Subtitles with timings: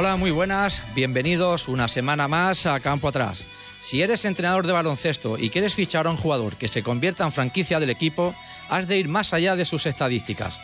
[0.00, 3.42] Hola, muy buenas, bienvenidos una semana más a Campo Atrás.
[3.82, 7.32] Si eres entrenador de baloncesto y quieres fichar a un jugador que se convierta en
[7.32, 8.32] franquicia del equipo,
[8.68, 10.60] has de ir más allá de sus estadísticas.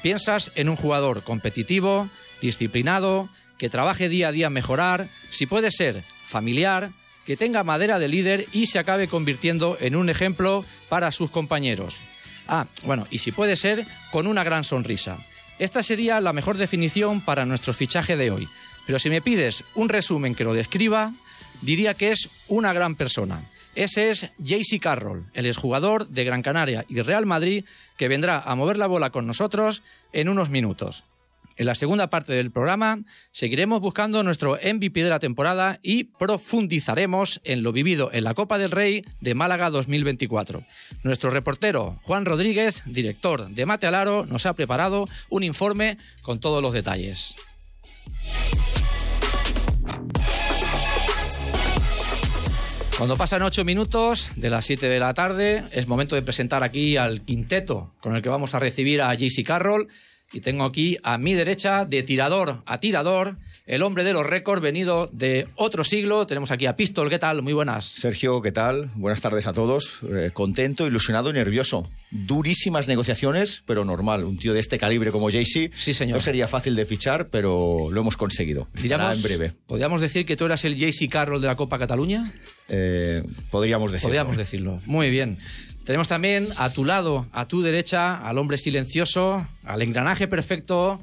[0.00, 2.08] Piensas en un jugador competitivo,
[2.40, 3.28] disciplinado,
[3.58, 6.88] que trabaje día a día en mejorar, si puede ser familiar,
[7.26, 11.98] que tenga madera de líder y se acabe convirtiendo en un ejemplo para sus compañeros.
[12.46, 15.18] Ah, bueno, y si puede ser, con una gran sonrisa.
[15.58, 18.48] Esta sería la mejor definición para nuestro fichaje de hoy.
[18.88, 21.12] Pero si me pides un resumen que lo describa,
[21.60, 23.44] diría que es una gran persona.
[23.74, 27.66] Ese es JC Carroll, el exjugador de Gran Canaria y Real Madrid,
[27.98, 29.82] que vendrá a mover la bola con nosotros
[30.14, 31.04] en unos minutos.
[31.58, 37.42] En la segunda parte del programa seguiremos buscando nuestro MVP de la temporada y profundizaremos
[37.44, 40.64] en lo vivido en la Copa del Rey de Málaga 2024.
[41.02, 46.62] Nuestro reportero Juan Rodríguez, director de Mate Alaro, nos ha preparado un informe con todos
[46.62, 47.34] los detalles.
[52.98, 56.96] Cuando pasan ocho minutos de las 7 de la tarde, es momento de presentar aquí
[56.96, 59.86] al quinteto con el que vamos a recibir a JC Carroll.
[60.32, 64.62] Y tengo aquí a mi derecha, de tirador a tirador, el hombre de los récords
[64.62, 66.26] venido de otro siglo.
[66.26, 67.42] Tenemos aquí a Pistol, ¿qué tal?
[67.42, 67.84] Muy buenas.
[67.84, 68.90] Sergio, ¿qué tal?
[68.94, 69.98] Buenas tardes a todos.
[70.10, 71.86] Eh, contento, ilusionado y nervioso.
[72.10, 74.24] Durísimas negociaciones, pero normal.
[74.24, 76.16] Un tío de este calibre como Jaycee sí, señor.
[76.16, 78.68] no sería fácil de fichar, pero lo hemos conseguido.
[78.74, 79.52] Estará en breve.
[79.66, 82.32] ¿Podríamos decir que tú eras el Jaycee Carroll de la Copa Cataluña?
[82.70, 84.08] Eh, podríamos decirlo.
[84.08, 84.80] Podríamos decirlo.
[84.86, 85.38] Muy bien.
[85.84, 90.98] Tenemos también a tu lado, a tu derecha, al hombre silencioso, al engranaje perfecto,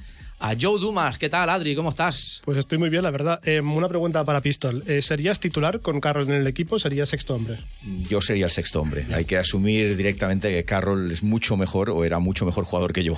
[0.46, 1.18] a Joe Dumas.
[1.18, 1.76] ¿Qué tal, Adri?
[1.76, 2.42] ¿Cómo estás?
[2.46, 3.40] Pues estoy muy bien, la verdad.
[3.48, 4.84] Eh, una pregunta para Pistol.
[4.86, 6.78] Eh, ¿Serías titular con Carroll en el equipo?
[6.78, 7.58] ¿Serías sexto hombre?
[8.08, 9.08] Yo sería el sexto hombre.
[9.12, 13.04] Hay que asumir directamente que Carroll es mucho mejor o era mucho mejor jugador que
[13.04, 13.16] yo.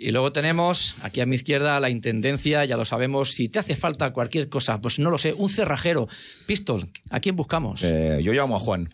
[0.00, 3.30] Y luego tenemos aquí a mi izquierda la intendencia, ya lo sabemos.
[3.30, 6.08] Si te hace falta cualquier cosa, pues no lo sé, un cerrajero.
[6.46, 7.84] Pistol, ¿a quién buscamos?
[7.84, 8.88] Eh, yo llamo a Juan.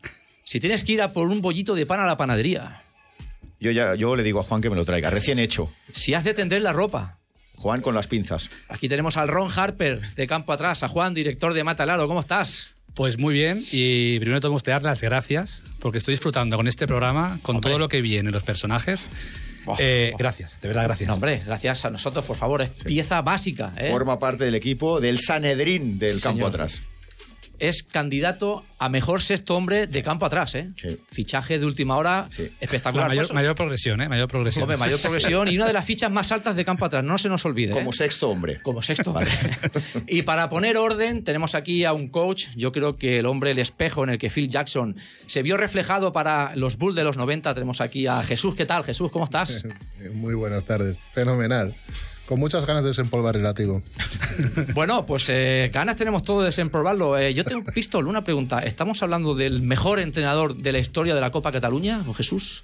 [0.44, 2.82] Si tienes que ir a por un bollito de pan a la panadería.
[3.58, 5.70] Yo, ya, yo le digo a Juan que me lo traiga, recién hecho.
[5.92, 7.19] Si hace tender la ropa.
[7.60, 8.48] Juan con las pinzas.
[8.70, 12.08] Aquí tenemos al Ron Harper de campo atrás, a Juan, director de Matalaro.
[12.08, 12.74] ¿Cómo estás?
[12.94, 16.86] Pues muy bien y primero tengo que dar las gracias porque estoy disfrutando con este
[16.86, 17.70] programa, con Hombre.
[17.70, 19.08] todo lo que viene, los personajes.
[19.78, 21.06] Eh, gracias, de verdad, gracias.
[21.06, 22.62] No, hombre, gracias a nosotros, por favor.
[22.62, 23.72] Es pieza básica.
[23.76, 23.90] ¿eh?
[23.90, 26.48] Forma parte del equipo del Sanedrín del Sí, campo señor.
[26.50, 26.82] atrás.
[27.60, 30.54] Es candidato a mejor sexto hombre de campo atrás.
[30.54, 30.68] ¿eh?
[30.76, 30.98] Sí.
[31.10, 32.44] Fichaje de última hora Sí.
[32.44, 33.08] La espectacular.
[33.08, 34.08] mayor, mayor progresión, ¿eh?
[34.08, 34.62] Mayor progresión.
[34.62, 37.04] hombre, mayor progresión y una de las fichas más altas de campo atrás.
[37.04, 37.72] No se nos olvide.
[37.72, 37.92] Como ¿eh?
[37.92, 38.60] sexto hombre.
[38.62, 39.14] Como sexto.
[40.06, 42.46] y para poner orden, tenemos aquí a un coach.
[42.56, 44.94] Yo creo que el hombre, el espejo en el que Phil Jackson
[45.26, 47.52] se vio reflejado para los Bulls de los 90.
[47.54, 48.54] Tenemos aquí a Jesús.
[48.54, 49.12] ¿Qué tal, Jesús?
[49.12, 49.64] ¿Cómo estás?
[50.14, 51.74] Muy buenas tardes, fenomenal.
[52.30, 53.82] Con muchas ganas de desempolvar el látigo.
[54.72, 57.18] Bueno, pues eh, ganas tenemos todo de desempolvarlo.
[57.18, 58.60] Eh, yo tengo, Pistol, una pregunta.
[58.60, 62.62] ¿Estamos hablando del mejor entrenador de la historia de la Copa Cataluña, o Jesús?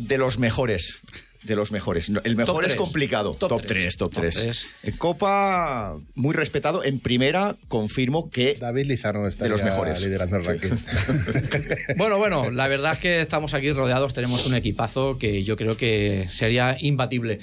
[0.00, 1.02] De los mejores.
[1.42, 2.10] De los mejores.
[2.24, 3.32] El mejor Top es complicado.
[3.32, 3.82] Top Top tres.
[3.82, 4.34] 3, top Top 3.
[4.34, 4.68] tres.
[4.82, 6.82] En Copa, muy respetado.
[6.82, 10.00] En primera, confirmo que David Lizano está De los mejores.
[10.00, 10.70] liderando el ranking.
[11.98, 15.76] Bueno, bueno, la verdad es que estamos aquí rodeados, tenemos un equipazo que yo creo
[15.76, 17.40] que sería imbatible.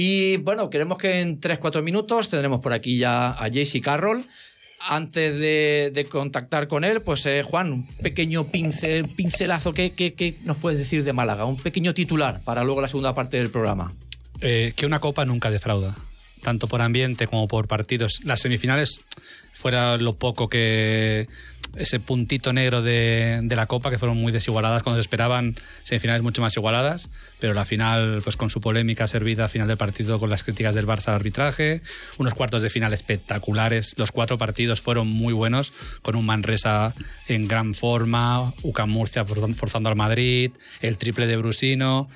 [0.00, 4.24] Y bueno, queremos que en 3-4 minutos tendremos por aquí ya a JC Carroll.
[4.88, 10.38] Antes de, contactar con él, pues eh, Juan, un pequeño pincel, pincelazo, ¿qué, qué, qué
[10.44, 11.46] nos puedes decir de Málaga?
[11.46, 13.92] Un pequeño titular para luego la segunda parte del programa.
[14.40, 15.96] Eh, que una copa nunca defrauda,
[16.42, 18.20] tanto por ambiente como por partidos.
[18.22, 19.00] Las semifinales
[19.52, 21.26] fuera lo poco que
[21.76, 26.22] ese puntito negro de, de la copa que fueron muy desigualadas cuando se esperaban semifinales
[26.22, 30.18] mucho más igualadas pero la final pues con su polémica servida a final del partido
[30.18, 31.82] con las críticas del Barça al arbitraje
[32.18, 36.94] unos cuartos de final espectaculares los cuatro partidos fueron muy buenos con un Manresa
[37.26, 42.08] en gran forma UCAM Murcia forzando- al Madrid el triple de Brusino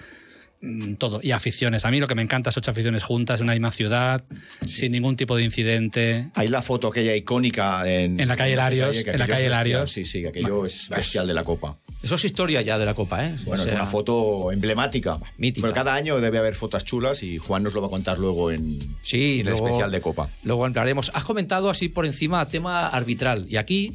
[0.98, 1.20] todo.
[1.22, 1.84] Y aficiones.
[1.84, 4.24] A mí lo que me encanta es ocho aficiones juntas en una misma ciudad,
[4.66, 6.30] sin ningún tipo de incidente.
[6.34, 9.48] hay la foto aquella icónica en, En la calle Larios, en la calle.
[9.48, 9.90] Larios.
[9.90, 11.78] Sí, sí, aquello es bestial de la Copa.
[12.02, 13.34] Eso es historia ya de la Copa, ¿eh?
[13.44, 15.18] Bueno, O sea, es una foto emblemática.
[15.38, 15.62] Mítica.
[15.66, 18.50] Pero cada año debe haber fotos chulas y Juan nos lo va a contar luego
[18.50, 20.28] en, Sí, en el especial de Copa.
[20.42, 21.10] Luego hablaremos.
[21.14, 23.46] Has comentado así por encima tema arbitral.
[23.48, 23.94] Y aquí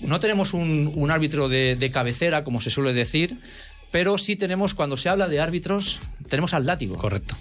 [0.00, 3.36] no tenemos un, un árbitro de, de cabecera, como se suele decir,
[3.90, 6.96] pero sí tenemos, cuando se habla de árbitros, tenemos al látigo.
[6.96, 7.36] Correcto.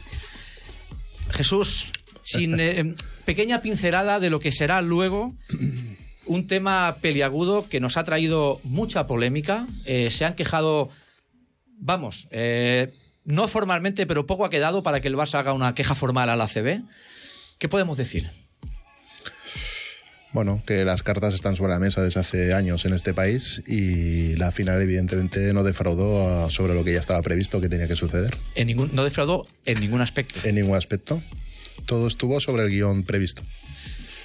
[1.32, 1.88] Jesús,
[2.24, 2.96] sin eh,
[3.26, 5.34] pequeña pincelada de lo que será luego
[6.26, 9.68] un tema peliagudo que nos ha traído mucha polémica.
[9.86, 10.90] Eh, se han quejado,
[11.78, 12.94] vamos, eh,
[13.24, 16.36] no formalmente, pero poco ha quedado para que el Barça haga una queja formal a
[16.36, 16.82] la CB.
[17.58, 18.30] ¿Qué podemos decir?
[20.36, 24.36] Bueno, que las cartas están sobre la mesa desde hace años en este país y
[24.36, 28.36] la final evidentemente no defraudó sobre lo que ya estaba previsto que tenía que suceder.
[28.54, 30.38] En ningún, no defraudó en ningún aspecto.
[30.44, 31.24] En ningún aspecto.
[31.86, 33.44] Todo estuvo sobre el guion previsto.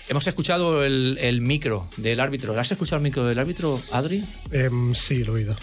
[0.09, 2.59] Hemos escuchado el, el micro del árbitro.
[2.59, 4.25] ¿Has escuchado el micro del árbitro, Adri?
[4.51, 5.57] Em, sí, lo he oído.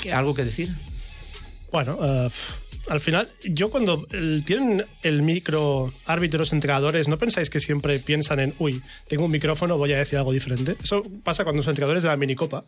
[0.00, 0.72] ¿Qué- ¿Algo que decir?
[1.72, 2.30] Bueno, eh,
[2.88, 8.40] al final, yo cuando el- tienen el micro árbitros, entrenadores, ¿no pensáis que siempre piensan
[8.40, 10.76] en, uy, tengo un micrófono, voy a decir algo diferente?
[10.82, 12.64] Eso pasa cuando son entrenadores de la minicopa,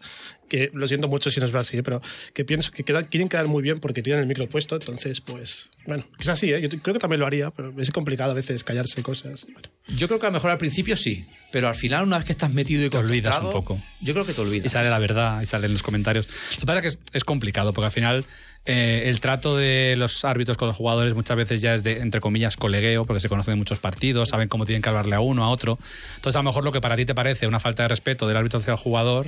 [0.49, 1.83] que lo siento mucho si no es así, ¿eh?
[1.83, 2.01] pero
[2.35, 5.71] que pienso que quedan- quieren quedar muy bien porque tienen el micro puesto, entonces, pues,
[5.87, 6.61] bueno, es así, ¿eh?
[6.61, 9.47] yo creo que también lo haría, pero es complicado a veces callarse cosas.
[9.53, 9.69] Bueno.
[9.97, 12.33] Yo creo que a lo mejor al principio sí, pero al final, una vez que
[12.33, 13.79] estás metido y Te olvidas un poco.
[14.01, 14.71] Yo creo que te Y olvidas.
[14.73, 16.29] sale la verdad, y salen los comentarios.
[16.55, 18.25] Lo que pasa es que es, es complicado, porque al final
[18.67, 22.21] eh, el trato de los árbitros con los jugadores muchas veces ya es de, entre
[22.21, 25.49] comillas, colegueo, porque se conocen muchos partidos, saben cómo tienen que hablarle a uno, a
[25.49, 25.79] otro.
[26.17, 28.37] Entonces, a lo mejor lo que para ti te parece una falta de respeto del
[28.37, 29.27] árbitro hacia el jugador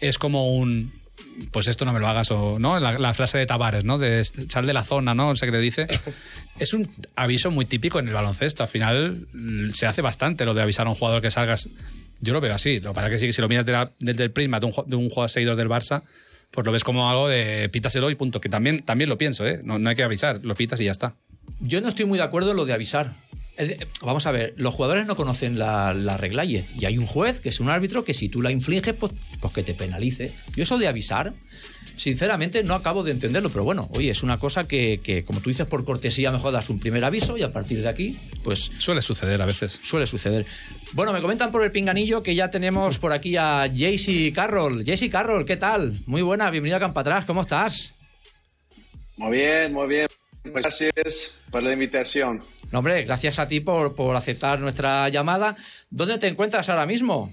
[0.00, 0.92] es como un.
[1.50, 3.98] Pues esto no me lo hagas, o no, la, la frase de Tavares, ¿no?
[3.98, 5.28] De sal de la zona, ¿no?
[5.28, 5.86] No sé qué le dice.
[6.58, 8.62] Es un aviso muy típico en el baloncesto.
[8.62, 9.26] Al final
[9.72, 11.68] se hace bastante lo de avisar a un jugador que salgas.
[12.20, 12.80] Yo lo veo así.
[12.80, 14.66] Lo que pasa es que sí, si lo miras de la- desde el prisma de
[14.66, 16.02] un, de un jugador seguidor del Barça,
[16.56, 18.40] pues lo ves como algo de pítaselo y punto.
[18.40, 19.60] Que también, también lo pienso, ¿eh?
[19.62, 21.14] No, no hay que avisar, lo pitas y ya está.
[21.60, 23.12] Yo no estoy muy de acuerdo en lo de avisar.
[24.02, 27.40] Vamos a ver, los jugadores no conocen la, la regla y, y hay un juez,
[27.40, 30.34] que es un árbitro, que si tú la infliges, pues, pues que te penalice.
[30.56, 31.32] Yo eso de avisar,
[31.96, 35.50] sinceramente no acabo de entenderlo, pero bueno, oye, es una cosa que, que, como tú
[35.50, 39.02] dices, por cortesía mejor das un primer aviso y a partir de aquí, pues Suele
[39.02, 39.78] suceder a veces.
[39.82, 40.46] suele suceder.
[40.92, 44.84] Bueno, me comentan por el pinganillo que ya tenemos por aquí a Jaycee Carroll.
[44.84, 45.94] Jaycee Carroll, ¿qué tal?
[46.06, 47.94] Muy buena, bienvenida a Campa Atrás, ¿cómo estás?
[49.16, 50.08] Muy bien, muy bien.
[50.42, 52.40] Pues gracias por la invitación.
[52.70, 55.56] No, hombre, gracias a ti por, por aceptar nuestra llamada.
[55.90, 57.32] ¿Dónde te encuentras ahora mismo?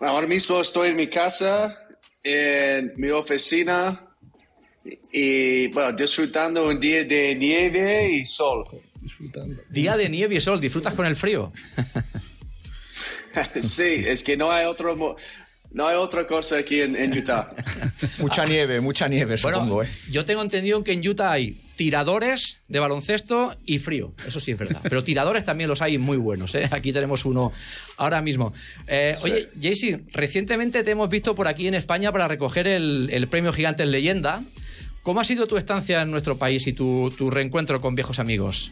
[0.00, 1.78] Ahora mismo estoy en mi casa,
[2.22, 4.08] en mi oficina
[5.12, 8.64] y bueno, disfrutando un día de nieve y sol.
[9.00, 9.62] Disfrutando.
[9.68, 11.52] Día de nieve y sol, ¿disfrutas con el frío?
[13.60, 15.16] sí, es que no hay otro
[15.72, 17.48] no hay otra cosa aquí en, en Utah.
[18.18, 19.82] Mucha nieve, mucha nieve, Bueno, supongo.
[19.82, 19.88] ¿eh?
[20.10, 24.12] yo tengo entendido que en Utah hay tiradores de baloncesto y frío.
[24.26, 24.80] Eso sí es verdad.
[24.82, 26.54] Pero tiradores también los hay muy buenos.
[26.54, 26.68] ¿eh?
[26.70, 27.52] Aquí tenemos uno
[27.96, 28.52] ahora mismo.
[28.86, 33.28] Eh, Oye, Jaycee, recientemente te hemos visto por aquí en España para recoger el, el
[33.28, 34.42] premio Gigantes Leyenda.
[35.02, 38.70] ¿Cómo ha sido tu estancia en nuestro país y tu, tu reencuentro con viejos amigos?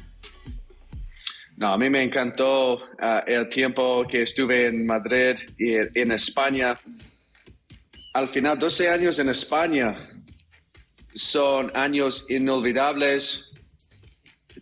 [1.57, 6.75] No, a mí me encantó ah, el tiempo que estuve en Madrid y en España.
[8.15, 9.95] Al final, 12 años en España
[11.15, 13.53] son años inolvidables.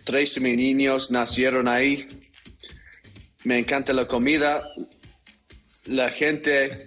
[0.04, 2.06] Tres de mis niños nacieron ahí.
[3.44, 4.62] Me encanta la comida,
[5.86, 6.86] la gente.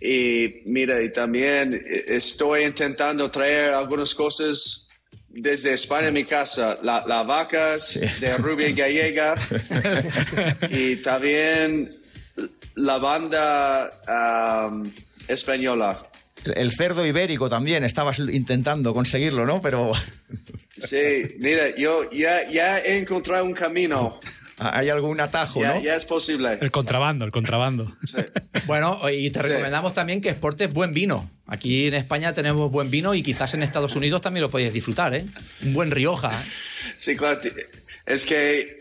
[0.00, 4.88] Y mira, y también eh, estoy intentando traer algunas cosas
[5.28, 6.78] desde España a mi casa.
[6.82, 9.34] La- Las vacas de Rubia Gallega
[10.70, 11.90] y también
[12.76, 14.90] la banda am,
[15.28, 16.09] española.
[16.54, 19.60] El, cerdo ibérico también, estabas intentando conseguirlo, ¿no?
[19.60, 19.92] Pero
[20.76, 24.08] Sí, mira, yo ya, ya he encontrado un camino.
[24.58, 25.82] hay algún atajo, Ya, ¿no?
[25.82, 26.58] ya es posible.
[26.60, 27.94] El contrabando, el contrabando.
[28.06, 28.18] Sí.
[28.66, 29.48] Bueno, y te Sí.
[29.48, 31.30] recomendamos también que exportes buen vino.
[31.46, 35.14] Aquí en España tenemos buen vino y quizás en Estados Unidos también lo podéis disfrutar,
[35.14, 35.24] ¿eh?
[35.64, 36.42] Un buen Rioja.
[36.42, 36.46] ¿eh?
[36.96, 37.40] Sí, claro.
[38.10, 38.80] Es que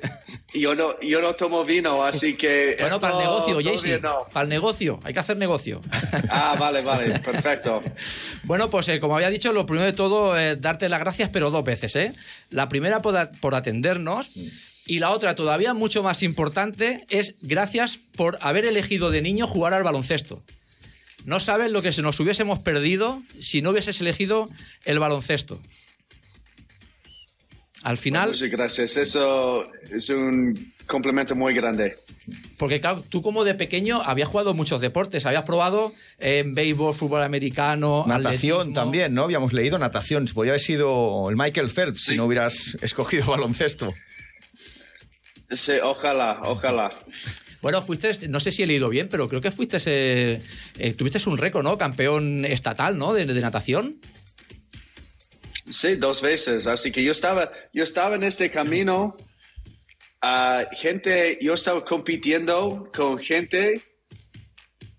[0.53, 2.75] yo no, yo no tomo vino, así que.
[2.79, 3.99] Bueno, esto para el negocio, Jaycee.
[4.01, 4.17] no.
[4.33, 4.99] Para el negocio.
[5.03, 5.81] Hay que hacer negocio.
[6.29, 7.81] Ah, vale, vale, perfecto.
[8.43, 11.51] Bueno, pues eh, como había dicho, lo primero de todo, eh, darte las gracias, pero
[11.51, 12.13] dos veces, ¿eh?
[12.49, 14.31] La primera por, a- por atendernos
[14.87, 19.75] y la otra, todavía mucho más importante, es gracias por haber elegido de niño jugar
[19.75, 20.41] al baloncesto.
[21.25, 24.45] No sabes lo que se nos hubiésemos perdido si no hubieses elegido
[24.85, 25.61] el baloncesto.
[27.83, 28.97] Al final, Muchas gracias.
[28.97, 31.95] Eso es un complemento muy grande.
[32.57, 37.21] porque claro, tú como de pequeño habías jugado muchos deportes, habías probado eh, béisbol, fútbol
[37.23, 38.73] americano, Natación atletismo.
[38.81, 39.23] también, ¿no?
[39.23, 40.25] Habíamos leído natación.
[40.33, 42.17] Podría haber sido el Michael Phelps si Sí.
[42.17, 43.93] no hubieras escogido baloncesto.
[45.51, 46.91] Sí, ojalá, ojalá.
[47.61, 50.41] Bueno, fuiste, no sé si he leído bien, pero creo que fuiste, eh,
[50.77, 51.77] eh, tuviste un récord, ¿no?
[51.77, 53.13] Campeón estatal, ¿no?
[53.13, 53.95] De, de natación.
[55.69, 56.67] Sí, dos veces.
[56.67, 59.15] Así que yo estaba, yo estaba en este camino.
[60.21, 63.81] ah, gente, yo estaba compitiendo con gente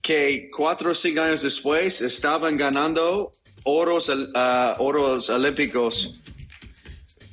[0.00, 3.30] que cuatro o cinco años después estaban ganando
[3.64, 6.24] oros, ah, oros olímpicos.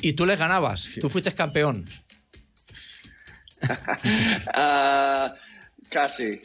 [0.01, 1.85] Y tú les ganabas, tú fuiste campeón.
[4.53, 5.33] Ah,
[5.89, 6.41] Casi,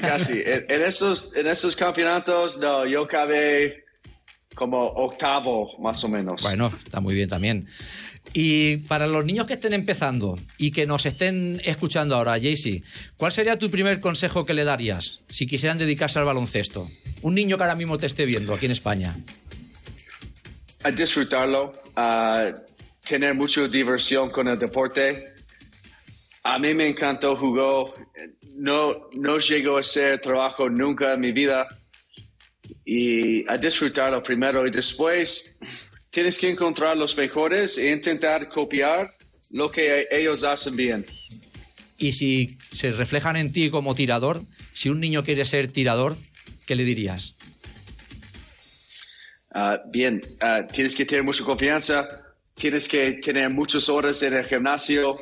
[0.00, 0.42] casi.
[0.44, 3.84] En, en esos, en esos campeonatos, no, yo acabé
[4.54, 6.42] como octavo, más o menos.
[6.42, 7.66] Bueno, está muy bien también.
[8.32, 12.82] Y para los niños que estén empezando y que nos estén escuchando ahora, Jaycee,
[13.16, 16.88] ¿cuál sería tu primer consejo que le darías si quisieran dedicarse al baloncesto?
[17.22, 19.16] Un niño que ahora mismo te esté viendo aquí en España.
[20.84, 22.52] A disfrutarlo, a
[23.08, 25.24] tener mucha diversión con el deporte.
[26.44, 27.92] A mí me encantó jugar.
[28.54, 31.66] No, no llegó a ser trabajo nunca en mi vida.
[32.92, 35.60] Y a disfrutarlo primero y después
[36.10, 39.14] tienes que encontrar los mejores e intentar copiar
[39.52, 41.06] lo que ellos hacen bien.
[41.98, 44.42] Y si se reflejan en ti como tirador,
[44.72, 46.16] si un niño quiere ser tirador,
[46.66, 47.36] ¿qué le dirías?
[49.54, 52.08] Uh, bien, uh, tienes que tener mucha confianza,
[52.56, 55.16] tienes que tener muchas horas en el gimnasio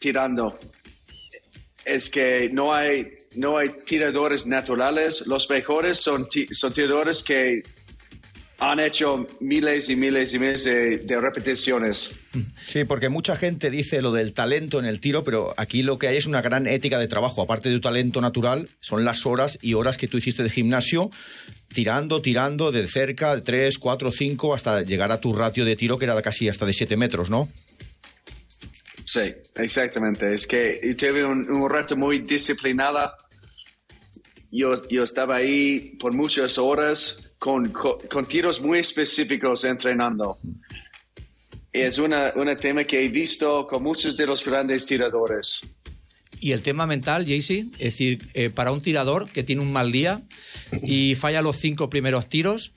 [0.00, 0.58] tirando.
[1.84, 7.62] Es que no hay, no hay tiradores naturales, los mejores son, son tiradores que
[8.58, 12.10] han hecho miles y miles y miles de, de, repeticiones.
[12.66, 16.08] Sí, porque mucha gente dice lo del talento en el tiro, pero aquí lo que
[16.08, 17.42] hay es una gran ética de trabajo.
[17.42, 21.10] Aparte de tu talento natural, son las horas y horas que tú hiciste de gimnasio,
[21.72, 25.98] tirando, tirando de cerca, de 3, 4, 5, hasta llegar a tu ratio de tiro,
[25.98, 27.50] que era casi hasta de 7 metros, ¿no?
[29.04, 30.34] Sí, exactamente.
[30.34, 33.16] Es que tuve un, un reto muy disciplinada.
[34.50, 40.36] Yo, yo estaba ahí por muchas horas con, con, tiros muy específicos entrenando.
[41.72, 45.60] Es una, un tema que he visto con muchos de los grandes tiradores.
[46.40, 49.90] Y el tema mental, Jaycee, es decir, eh, para un tirador que tiene un mal
[49.90, 50.22] día
[50.82, 52.74] y falla los cinco primeros tiros,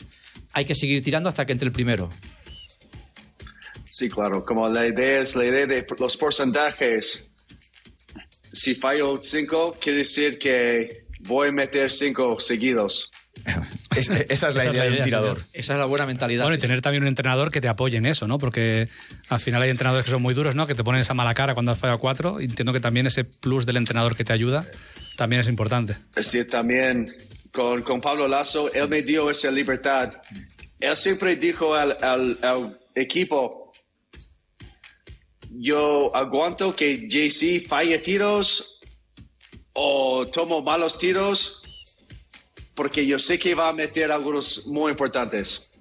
[0.53, 2.09] hay que seguir tirando hasta que entre el primero.
[3.89, 7.31] Sí, claro, como la idea es la idea de los porcentajes.
[8.53, 13.11] Si fallo cinco, quiere decir que voy a meter cinco seguidos.
[13.95, 15.43] Es, esa es la Esa es idea del tirador.
[15.51, 16.43] Esa es la buena mentalidad.
[16.43, 18.37] Bueno, y tener también un entrenador que te apoye en eso, ¿no?
[18.37, 18.87] Porque
[19.29, 20.67] al final hay entrenadores que son muy duros, ¿no?
[20.67, 22.39] Que te ponen esa mala cara cuando has fallado cuatro.
[22.39, 24.65] Entiendo que también ese plus del entrenador que te ayuda
[25.17, 25.93] también es importante.
[25.93, 27.07] Es decir, también
[27.51, 30.13] con, con Pablo Lazo, él me dio esa libertad.
[30.79, 33.73] Él siempre dijo al, al, al equipo,
[35.51, 38.78] yo aguanto que JC falle tiros
[39.81, 41.61] o tomo malos tiros
[42.75, 45.71] porque yo sé que va a meter algunos muy importantes.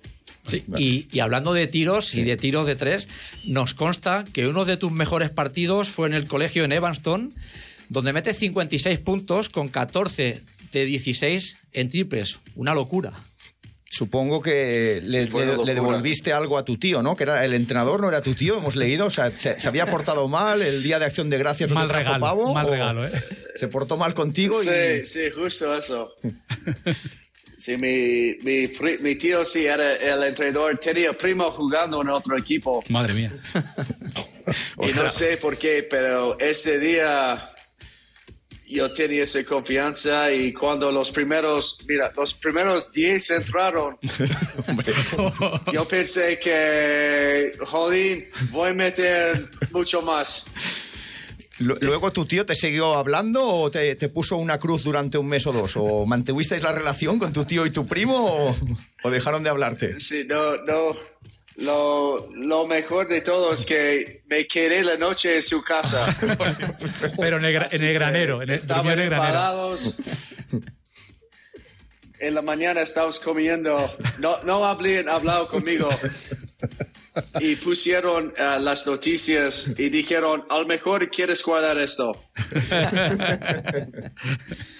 [0.46, 3.08] Sí, y, y, hablando de tiros y de tiros de tres,
[3.44, 7.30] nos consta que uno de tus mejores partidos fue en el colegio en Evanston,
[7.88, 10.40] donde metes 56 puntos con 14
[10.72, 12.40] de 16 en triples.
[12.54, 13.12] Una locura.
[13.90, 15.32] Supongo que le, Sí,
[15.64, 17.16] devolviste algo a tu tío, ¿no?
[17.16, 19.06] Que era el entrenador, no era tu tío, hemos leído.
[19.06, 21.70] O sea, se, se había portado mal el día de acción de gracias.
[21.70, 23.12] Mal regalo, pavo, mal regalo, ¿eh?
[23.56, 24.68] Se portó mal contigo Sí,
[25.02, 25.06] y.
[25.06, 26.14] sí, justo eso.
[27.56, 32.38] Sí, mi, mi, pri- mi tío sí era el entrenador, tenía primo jugando en otro
[32.38, 32.84] equipo.
[32.88, 33.32] Madre mía.
[34.80, 37.50] Y no sé por qué, pero ese día
[38.68, 43.96] yo tenía esa confianza y cuando los primeros, mira, los primeros 10 entraron,
[45.72, 50.44] yo pensé que, jodín, voy a meter mucho más.
[51.60, 55.26] Lu- Luego tu tío te siguió hablando o te, te puso una cruz durante un
[55.28, 55.72] mes o dos.
[55.76, 58.14] ¿O mantuvisteis la relación con tu tío y tu primo
[58.50, 58.56] o,
[59.02, 59.98] o dejaron de hablarte?
[59.98, 60.94] Sí, no, no.
[61.58, 66.06] Lo, lo mejor de todo es que me quedé la noche en su casa.
[67.20, 69.74] Pero en el, en granero, en el, estaban en el granero.
[72.20, 73.90] En la mañana estábamos comiendo.
[74.20, 74.60] No, no
[75.08, 75.88] hablado conmigo.
[77.40, 82.12] Y pusieron eh, las noticias y dijeron, a lo mejor quieres guardar esto.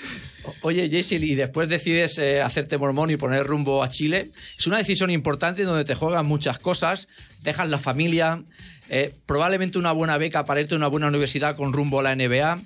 [0.63, 4.31] Oye, Jesse, y después decides eh, hacerte mormón y poner rumbo a Chile.
[4.59, 7.09] Es una decisión importante donde te juegan muchas cosas.
[7.43, 8.43] Dejas la familia,
[8.89, 12.15] eh, probablemente una buena beca para irte a una buena universidad con rumbo a la
[12.15, 12.61] NBA.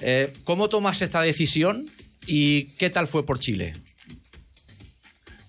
[0.00, 1.88] Eh, ¿Cómo tomas esta decisión
[2.26, 3.74] y qué tal fue por Chile?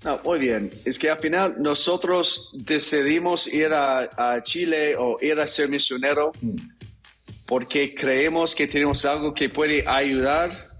[0.03, 0.71] No, muy bien.
[0.85, 6.33] Es que al final nosotros decidimos ir a, a Chile o ir a ser misionero
[7.45, 10.72] porque creemos que tenemos algo que puede ayudar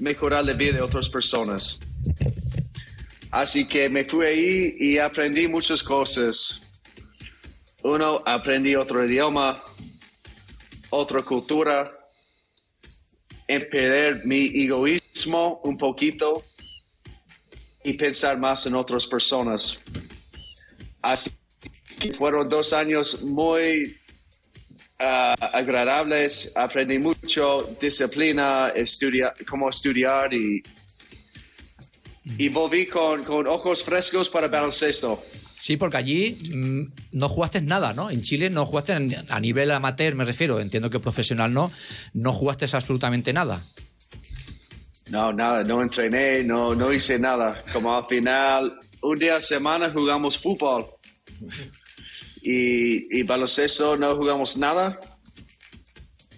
[0.00, 1.78] mejorar la vida de otras personas.
[3.30, 6.60] Así que me fui ahí y aprendí muchas cosas.
[7.82, 9.62] Uno, aprendí otro idioma,
[10.90, 11.88] otra cultura,
[13.58, 16.44] perder mi egoísmo un poquito
[17.82, 19.78] y pensar más en otras personas.
[21.02, 21.30] Así
[21.98, 23.99] que fueron dos años muy
[25.00, 30.62] ah, agradables, aprendí mucho, disciplina, estudia, cómo estudiar y,
[32.38, 35.20] y volví con, con ojos frescos para baloncesto.
[35.56, 38.10] Sí, porque allí mm, no jugaste nada, ¿no?
[38.10, 38.94] En Chile no jugaste
[39.28, 41.70] a nivel amateur, me refiero, entiendo que profesional no,
[42.14, 43.62] no jugaste absolutamente nada.
[45.10, 47.62] No, nada, no entrené, no, no hice nada.
[47.72, 50.86] Como al final, un día a semana jugamos fútbol
[52.42, 54.98] y, y baloncesto no jugamos nada.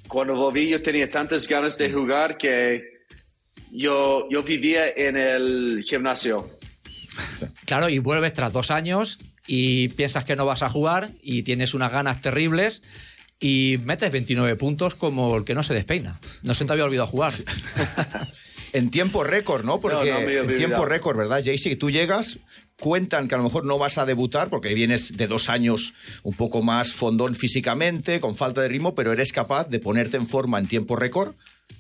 [0.09, 2.83] Cuando volví yo tenía tantas ganas de jugar que
[3.71, 6.45] yo, yo vivía en el gimnasio.
[7.67, 11.75] Claro, y vuelves tras dos años y piensas que no vas a jugar y tienes
[11.75, 12.83] unas ganas terribles
[13.41, 16.19] y metes 29 puntos como el que no se despeina.
[16.43, 17.35] No se te había olvidado jugar.
[18.75, 19.81] En tiempo récord, ¿no?
[19.81, 21.77] Porque No, no en tiempo récord, ¿verdad, Jaycee?
[21.77, 22.39] Tú llegas,
[22.83, 26.35] cuentan que a lo mejor no vas a debutar porque vienes de dos años un
[26.35, 30.59] poco más fondón físicamente, con falta de ritmo, pero eres capaz de ponerte en forma
[30.59, 31.35] en tiempo récord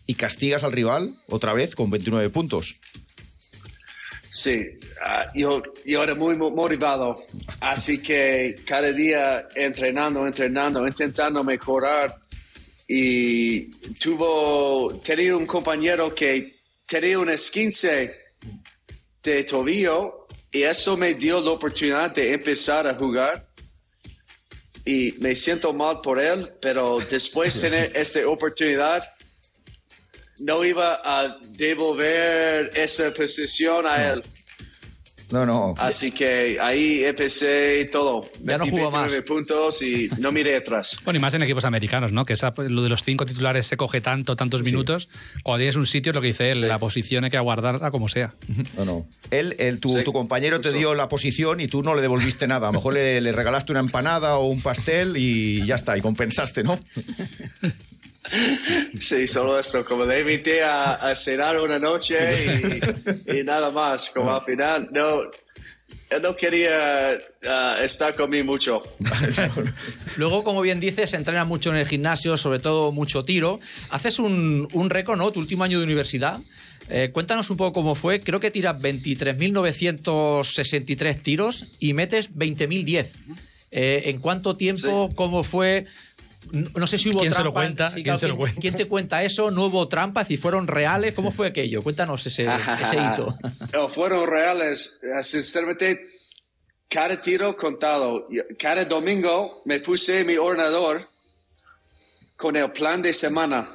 [0.06, 2.76] y castigas al rival otra vez con 29 puntos.
[4.30, 7.16] Sí, ah, yo, yo era muy mo- motivado,
[7.60, 12.14] así que cada día entrenando, entrenando, intentando mejorar.
[12.88, 16.52] Y tuvo, tenía un compañero que
[16.86, 18.10] tenía un esquince
[19.22, 20.21] de tobillo
[20.52, 23.48] y eso me dio la oportunidad de empezar a jugar.
[24.84, 29.02] Y me siento mal por él, pero después de tener esta oportunidad,
[30.40, 34.22] no iba a devolver esa posición a él.
[35.32, 35.74] No, no.
[35.78, 38.28] Así que ahí empecé todo.
[38.44, 39.10] Ya no jugó más.
[39.10, 40.98] 29 puntos y no miré atrás.
[41.04, 42.24] Bueno, y más en equipos americanos, ¿no?
[42.24, 45.08] Que esa, lo de los cinco titulares se coge tanto, tantos minutos.
[45.42, 46.66] Cuando tienes un sitio, es lo que dice él, Sí.
[46.66, 48.32] la posición hay que aguardarla como sea.
[48.76, 49.06] No, no.
[49.30, 52.46] Él, él- tu, Sí, tu compañero te dio la posición y tú no le devolviste
[52.46, 52.68] nada.
[52.68, 56.00] A lo mejor le, le regalaste una empanada o un pastel y ya está, y
[56.00, 56.78] compensaste, ¿no?
[58.98, 59.84] Sí, solo esto.
[59.84, 62.80] Como le invité a, a cenar una noche
[63.26, 64.10] y, y nada más.
[64.10, 65.22] Como al final, no,
[66.20, 67.12] no quería
[67.46, 68.82] ah, estar conmigo mucho.
[70.16, 73.58] Luego, como bien dices, entrenas mucho en el gimnasio, sobre todo mucho tiro.
[73.90, 75.32] Haces un, un récord, ¿no?
[75.32, 76.38] Tu último año de universidad.
[76.88, 78.20] Eh, cuéntanos un poco cómo fue.
[78.20, 83.06] Creo que tiras 23.963 tiros y metes 20.010.
[83.70, 85.10] Eh, ¿En cuánto tiempo?
[85.14, 85.86] ¿Cómo fue?
[86.50, 87.60] No sé si hubo ¿Quién se lo trampa.
[87.60, 87.88] cuenta?
[87.88, 88.60] Sí, ¿Quién claro, se lo cuenta?
[88.60, 89.50] quién te cuenta eso?
[89.50, 90.26] ¿No hubo trampas?
[90.28, 91.14] ¿Si fueron reales?
[91.14, 91.82] ¿Cómo fue aquello?
[91.82, 92.46] Cuéntanos ese,
[92.80, 93.36] ese hito.
[93.72, 95.00] No, fueron reales.
[95.20, 96.00] Sinceramente,
[96.88, 98.28] cada tiro contado.
[98.58, 101.08] Cada domingo me puse mi ordenador
[102.36, 103.68] con el plan de semana.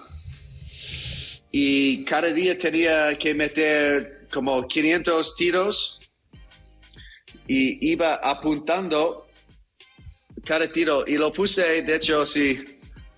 [1.51, 5.99] Y cada día tenía que meter como 500 tiros.
[7.47, 9.27] Y iba apuntando
[10.48, 11.04] cada tiro.
[11.06, 12.58] Y lo puse, de hecho, sí.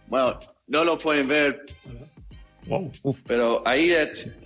[0.07, 1.65] Bueno, no lo pueden ver.
[3.27, 3.95] Pero ahí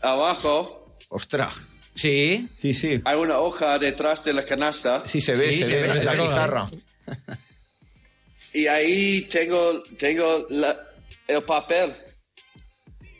[0.01, 1.53] abajo Ostras.
[1.95, 2.47] Sí.
[2.59, 3.01] Sí, sí.
[3.05, 5.93] hay una hoja detrás de la canasta Sí, se ve, Sí, se, se ve, ve,
[5.95, 6.17] se la ve.
[6.19, 6.69] pizarra.
[8.53, 10.77] y ahí tengo, tengo la-
[11.27, 11.93] el papel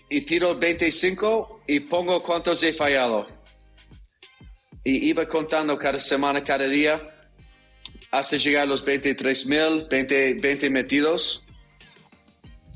[0.09, 3.25] y tiro 25 y pongo cuántos he fallado.
[4.83, 7.01] Y iba contando cada semana, cada día,
[8.13, 11.43] hasta llegar a los 23 mil, 20, 20 metidos.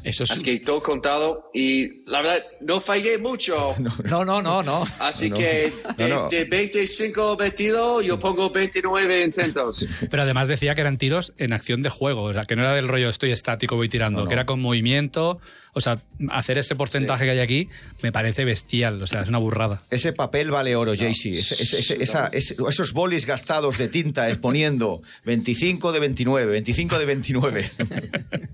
[0.04, 0.32] Eso es.
[0.32, 3.74] Así que todo contado y la verdad no fallé mucho.
[4.04, 4.86] No, no, no, no.
[5.00, 6.30] Así No, que de, no, no.
[6.30, 9.88] de 25 metidos yo pongo 29 intentos.
[10.10, 12.74] Pero además decía que eran tiros en acción de juego, o sea, que no era
[12.74, 15.40] del rollo estoy estático, voy tirando, que era con movimiento.
[15.74, 16.00] O sea,
[16.32, 17.70] hacer ese porcentaje que hay aquí
[18.02, 19.82] me parece bestial, o sea, es una burrada.
[19.92, 21.34] Ese papel vale oro, Jaycee.
[21.34, 27.72] Esos bolis gastados de tinta exponiendo 25 de 29, 25 de 29.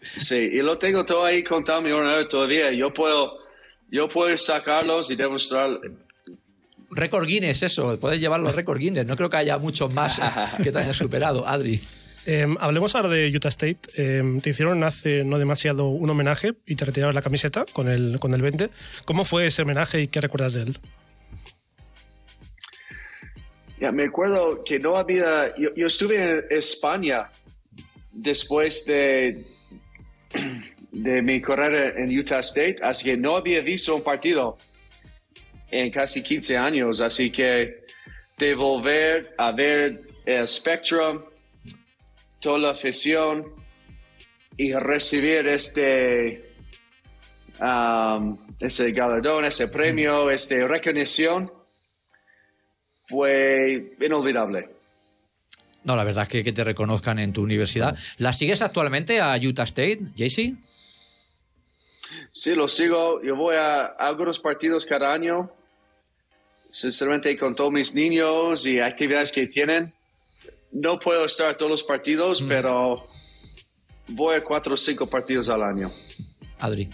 [0.00, 2.72] Sí, y lo tengo todo ahí contado mi ordenador todavía.
[2.72, 3.32] Yo puedo,
[3.90, 5.80] yo puedo sacarlos y demostrar.
[6.90, 7.98] Récord Guinness, eso.
[8.00, 9.06] Puedes llevar los récord Guinness.
[9.06, 10.22] No creo que haya muchos más eh,
[10.62, 11.80] que te hayan superado, Adri.
[12.26, 13.80] Eh, hablemos ahora de Utah State.
[13.96, 18.18] Eh, te hicieron hace no demasiado un homenaje y te retiraron la camiseta con el,
[18.20, 18.70] con el 20.
[19.04, 20.78] ¿Cómo fue ese homenaje y qué recuerdas de él?
[23.80, 25.56] Ya, me acuerdo que no había.
[25.56, 27.30] Yo, yo estuve en España
[28.12, 29.46] después de,
[30.92, 34.56] de mi carrera en Utah State, así que no había visto un partido
[35.70, 37.00] en casi 15 años.
[37.00, 37.84] Así que
[38.38, 41.20] de volver a ver el Spectrum,
[42.40, 43.44] toda la afición
[44.56, 46.42] y recibir este.
[47.60, 51.50] um, ese galardón, ese premio, esta recognición
[53.06, 54.79] fue inolvidable.
[55.84, 57.96] No, la verdad es que, que te reconozcan en tu universidad.
[58.18, 60.56] ¿La sigues actualmente a Utah State, JC?
[62.30, 63.22] Sí, lo sigo.
[63.22, 65.50] Yo voy a algunos partidos cada año.
[66.68, 69.92] Sinceramente, con todos mis niños y actividades que tienen,
[70.72, 73.04] no puedo estar todos los partidos, pero
[74.08, 75.90] voy a cuatro o cinco partidos al año.
[76.60, 76.88] Adri.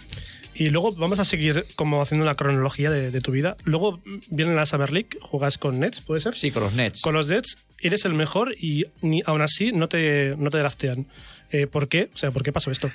[0.59, 3.55] Y luego vamos a seguir como haciendo una cronología de, de tu vida.
[3.63, 6.35] Luego viene la Summer League, jugas con Nets, ¿puede ser?
[6.35, 7.01] Sí, con los Nets.
[7.01, 11.05] Con los Nets eres el mejor y ni, aún así no te, no te draftean.
[11.51, 12.09] Eh, ¿Por qué?
[12.13, 12.91] O sea, ¿por qué pasó esto?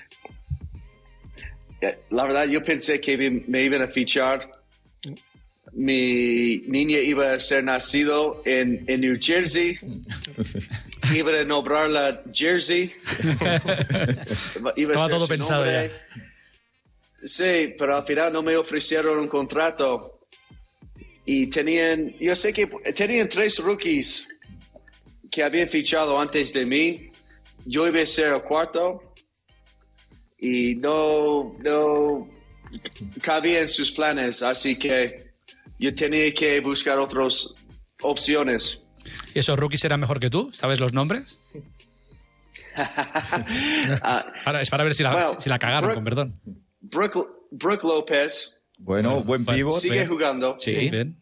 [1.81, 4.51] Eh, La verdad, yo pensé que me- iban a fichar.
[5.75, 9.79] Mi niña iba a ser nacido en, en New Jersey.
[11.15, 12.93] Iba a nombrarla Jersey.
[13.31, 15.91] Iba a Estaba ser todo pensado nombre.
[17.25, 20.21] Sí, pero al final no me ofrecieron un contrato.
[21.25, 24.29] Y tenían, yo sé que tenían tres rookies
[25.31, 27.11] que habían fichado antes de mí.
[27.65, 29.15] Yo iba a ser el cuarto
[30.39, 32.29] y no, no
[33.23, 35.33] cabía en sus planes, así que
[35.79, 37.55] yo tenía que buscar otras
[38.03, 38.83] opciones.
[39.33, 40.51] ¿Y esos rookies eran mejor que tú?
[40.53, 41.39] ¿Sabes los nombres?
[44.03, 46.41] Ah, Para- es para ver si la, Well, si la cagaron, con perdón.
[46.83, 49.81] Brooke, Brooke López Bueno, buen pivot.
[49.81, 50.91] sigue jugando, Sí.
[50.91, 51.17] Bien.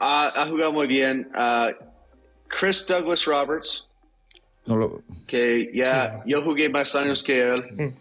[0.00, 1.30] ha, ha jugado muy bien.
[1.34, 1.70] Ah,
[2.48, 3.88] Chris Douglas Roberts,
[4.66, 7.94] No lo- que ya yo jugué más años que él,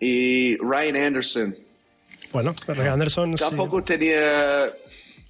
[0.00, 1.54] y Ryan Anderson.
[2.32, 4.66] Bueno, Ray Anderson sí, Tampoco tenía,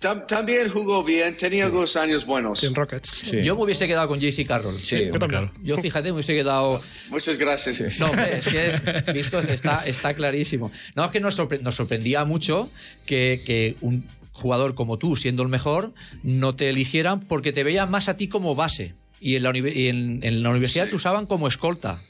[0.00, 2.62] tam- también jugó bien, tenía algunos años buenos.
[2.64, 3.08] en Rockets.
[3.10, 3.42] Sí.
[3.42, 4.78] Yo me hubiese quedado con JC Carroll.
[4.82, 5.50] Sí, Yo también.
[5.62, 6.80] Yo fíjate, me hubiese quedado.
[7.08, 8.00] Muchas gracias.
[8.00, 10.72] No, hombre, es que visto está, está clarísimo.
[10.96, 12.70] No, es que nos, sorpre- nos sorprendía mucho
[13.06, 17.90] que, que un jugador como tú, siendo el mejor, no te eligieran porque te veían
[17.90, 18.94] más a ti como base.
[19.20, 22.00] Y en la, uni- y en, en la universidad te usaban como escolta.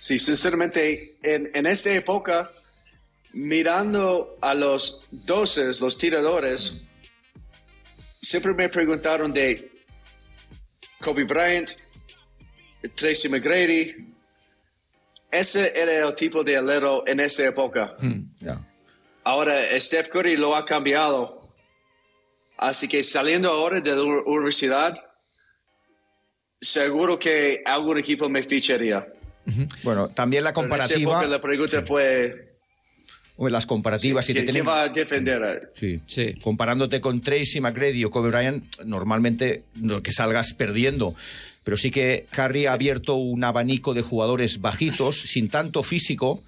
[0.00, 2.50] Sí, sinceramente, en, en esa época,
[3.32, 6.80] mirando a los doces, los tiradores,
[8.22, 9.62] siempre me preguntaron de
[11.02, 11.70] Kobe Bryant,
[12.94, 13.94] Tracy McGrady.
[15.30, 17.94] Ese era el tipo de alero en esa época.
[18.40, 18.60] ya.
[19.24, 21.38] Ahora, Steph Curry lo ha cambiado.
[22.56, 24.94] Así que saliendo ahora de la uni- universidad,
[26.60, 29.06] seguro que algún equipo me ficharía.
[29.82, 31.12] Bueno, también la Pero en esa comparativa.
[31.12, 32.34] época la pregunta fue,
[33.38, 34.26] Hombre, Las comparativas.
[34.26, 35.70] si te ¿quién, tienen- va a defender?
[35.74, 36.00] Sí.
[36.06, 36.34] Sí.
[36.42, 41.14] Comparándote con Tracy McGrady o Kobe Bryant, normalmente no que salgas perdiendo.
[41.64, 46.42] Pero sí que Curry ha abierto un abanico de jugadores bajitos, sin tanto físico,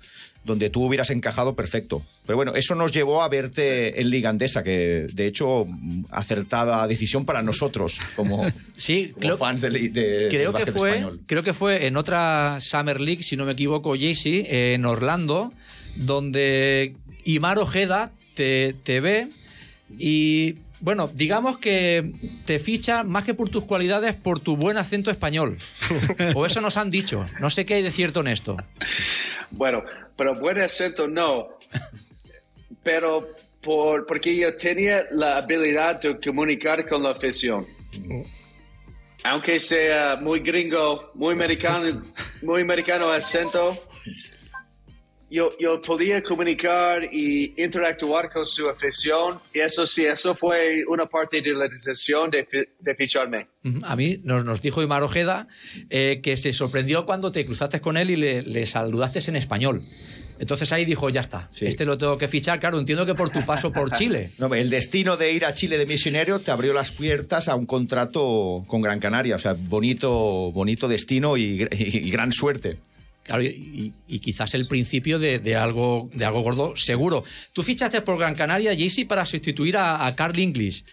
[0.45, 2.03] donde tú hubieras encajado perfecto.
[2.27, 5.67] Pero bueno, eso nos llevó a verte en Liga Andesa, que de hecho,
[6.11, 11.21] acertada decisión para nosotros, como, Sí, como creo- fans de, del creo que fue español.
[11.27, 15.53] creo que fue en otra Summer League si no me equivoco JC en Orlando
[15.97, 19.29] donde Imar Ojeda te, te ve
[19.99, 22.13] y bueno digamos que
[22.47, 25.59] te ficha más que por tus cualidades por tu buen acento español
[26.35, 28.57] o eso nos han dicho no sé qué hay de cierto en esto
[29.51, 29.83] Bueno,
[30.17, 31.49] pero buen acento no.
[32.83, 33.29] Pero
[33.61, 37.67] por, porque yo tenía la habilidad de comunicar con la afición.
[39.25, 42.01] Aunque sea muy gringo, muy americano,
[42.43, 43.77] muy americano acento,
[45.31, 49.39] yo, yo podía comunicar y interactuar con su afición.
[49.55, 53.47] Y eso sí, eso fue una parte de la decisión de, fi- de ficharme.
[53.83, 55.47] A mí nos, nos dijo Imar Ojeda
[55.89, 59.83] eh, que se sorprendió cuando te cruzaste con él y le, le saludaste en español.
[60.39, 61.67] Entonces ahí dijo, ya está, Sí.
[61.67, 62.59] este lo tengo que fichar.
[62.61, 64.31] Claro, entiendo que por tu paso por Chile.
[64.39, 67.67] No, el destino de ir a Chile de misionero te abrió las puertas a un
[67.67, 69.37] contrato con Gran Canaria.
[69.37, 70.11] O sea, bonito,
[70.53, 71.59] bonito destino y
[72.11, 72.79] gran suerte.
[73.31, 77.23] Claro, y, quizás el principio de, de algo, de algo gordo, seguro.
[77.53, 80.85] Tú fichaste por Gran Canaria, JC, para sustituir a, a Carl English.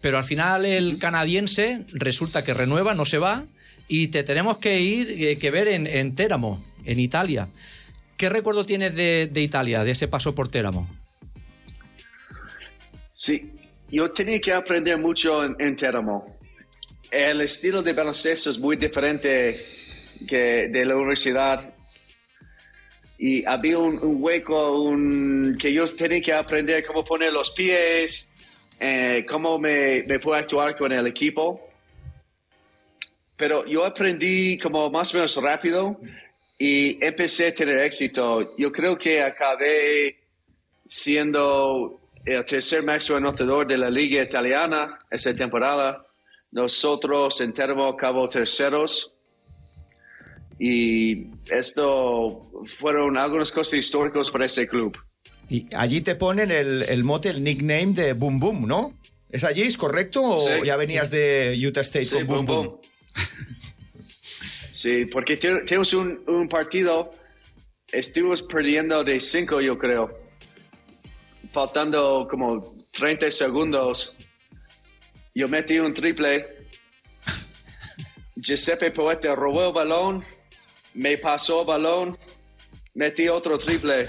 [0.00, 3.46] Pero al final el canadiense resulta que renueva, no se va,
[3.86, 7.48] y te tenemos que ir, eh, que ver en, en Teramo, en Italia.
[8.16, 10.90] ¿Qué recuerdo tienes de, de Italia, de ese paso por Teramo?
[13.14, 13.52] Sí,
[13.88, 16.36] yo tenía que aprender mucho en, en Teramo.
[17.08, 19.77] El estilo de baloncesto es muy diferente
[20.26, 21.74] que de la universidad.
[23.18, 24.92] Y había un, hueco
[25.58, 28.32] que yo tenía que aprender cómo poner los pies,
[28.80, 31.68] eh, cómo me, me puedo actuar con el equipo.
[33.36, 36.00] Pero yo aprendí como más o menos rápido
[36.58, 38.56] y empecé a tener éxito.
[38.56, 40.16] Yo creo que acabé
[40.86, 46.04] siendo el tercer máximo anotador de la liga italiana esa temporada.
[46.50, 49.14] nosotros en Termo acabó terceros.
[50.58, 54.96] Y esto fueron algunas cosas históricas para ese club.
[55.48, 58.94] Y allí te ponen el, el mote, el nickname de Boom Boom, ¿no?
[59.30, 60.22] ¿Es allí, es correcto?
[60.22, 60.50] ¿O Sí.
[60.64, 62.80] ya venías de Utah State Sí, con Boom boom.
[64.72, 67.10] Sí, porque te- tenemos un, un partido,
[67.90, 70.08] estuvimos perdiendo de 5, yo creo,
[71.52, 74.14] faltando como 30 segundos.
[75.34, 76.46] Yo metí un triple.
[78.36, 80.24] Giuseppe Poeta robó el balón,
[80.94, 82.18] me pasó el balón,
[82.94, 84.08] metí otro triple.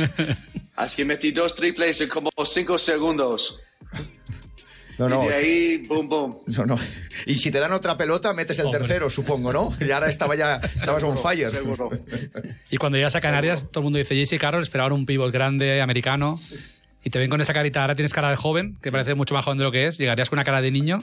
[0.76, 3.58] Así que metí dos triples en como 5 segundos.
[5.00, 5.24] No, no.
[5.24, 6.36] Y de ahí, boom, boom.
[6.46, 6.78] No, no.
[7.24, 9.74] Y si te dan otra pelota, metes el tercero, supongo, ¿no?
[9.80, 11.48] Y ahora estaba ya, estabas on fire.
[11.48, 11.90] Seguro.
[12.70, 15.80] Y cuando llegas a Canarias, todo el mundo dice, JC Carroll, esperaban un pivot grande,
[15.80, 16.38] americano,
[17.02, 19.44] y te ven con esa carita, ahora tienes cara de joven, que parece mucho más
[19.44, 21.02] joven de lo que es, llegarías con una cara de niño,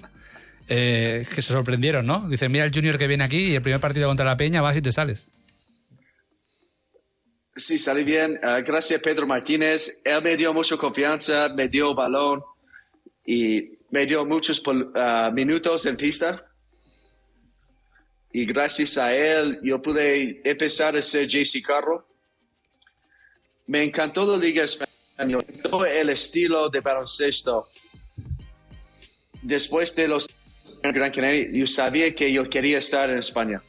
[0.68, 2.28] eh, que se sorprendieron, ¿no?
[2.28, 4.76] Dicen, mira el junior que viene aquí y el primer partido contra la Peña vas
[4.76, 5.30] y te sales.
[7.56, 8.40] Sí, salí bien.
[8.44, 10.02] Ah, gracias Pedro Martínez.
[10.04, 12.44] Él me dio mucha confianza, me dio balón
[13.26, 14.62] y me dio muchos
[14.96, 16.46] ah, minutos en pista.
[18.32, 22.08] Y gracias a él yo pude empezar a ser JC Carro.
[23.68, 27.70] Me encantó la Liga Española, todo el estilo de baloncesto.
[29.42, 30.28] Después de los
[30.82, 33.62] Gran Canaria, yo sabía que yo quería estar en España.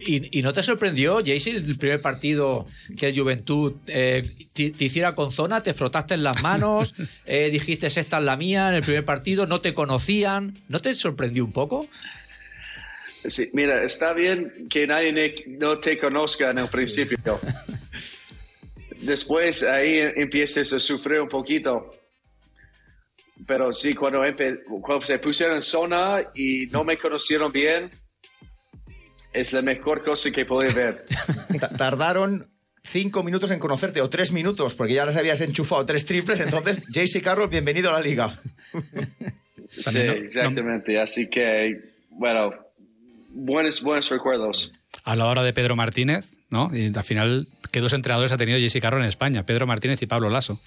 [0.00, 2.66] ¿Y, y no te sorprendió, Jaycee, el primer partido
[2.98, 4.22] que Juventud eh,
[4.52, 5.62] te, te hiciera con zona?
[5.62, 6.94] ¿Te frotaste en las manos?
[7.24, 9.46] eh, ¿Dijiste, esta es la mía en el primer partido?
[9.46, 10.54] ¿No te conocían?
[10.68, 11.88] ¿No te sorprendió un poco?
[13.26, 17.18] Sí, mira, está bien que nadie no te conozca en el principio.
[19.00, 21.90] Después ahí empieces a sufrir un poquito.
[23.46, 24.20] Pero sí, cuando,
[25.02, 27.90] se pusieron en zona y no me conocieron bien,
[29.32, 31.04] es la mejor cosa que pude ver.
[31.60, 32.50] Ta- Tardaron
[32.82, 36.40] cinco minutos en conocerte, o tres minutos, porque ya les habías enchufado tres triples.
[36.40, 38.38] Entonces, JC Carroll, bienvenido a la liga.
[39.70, 40.98] Sí, exactamente.
[41.00, 42.50] Así que, bueno,
[43.30, 44.72] buenos, buenos recuerdos.
[45.04, 46.68] Hablaba ahora de Pedro Martínez, ¿no?
[46.74, 49.44] Y al final, ¿qué dos entrenadores ha tenido JC Carroll en España?
[49.46, 50.60] Pedro Martínez y Pablo Lasso.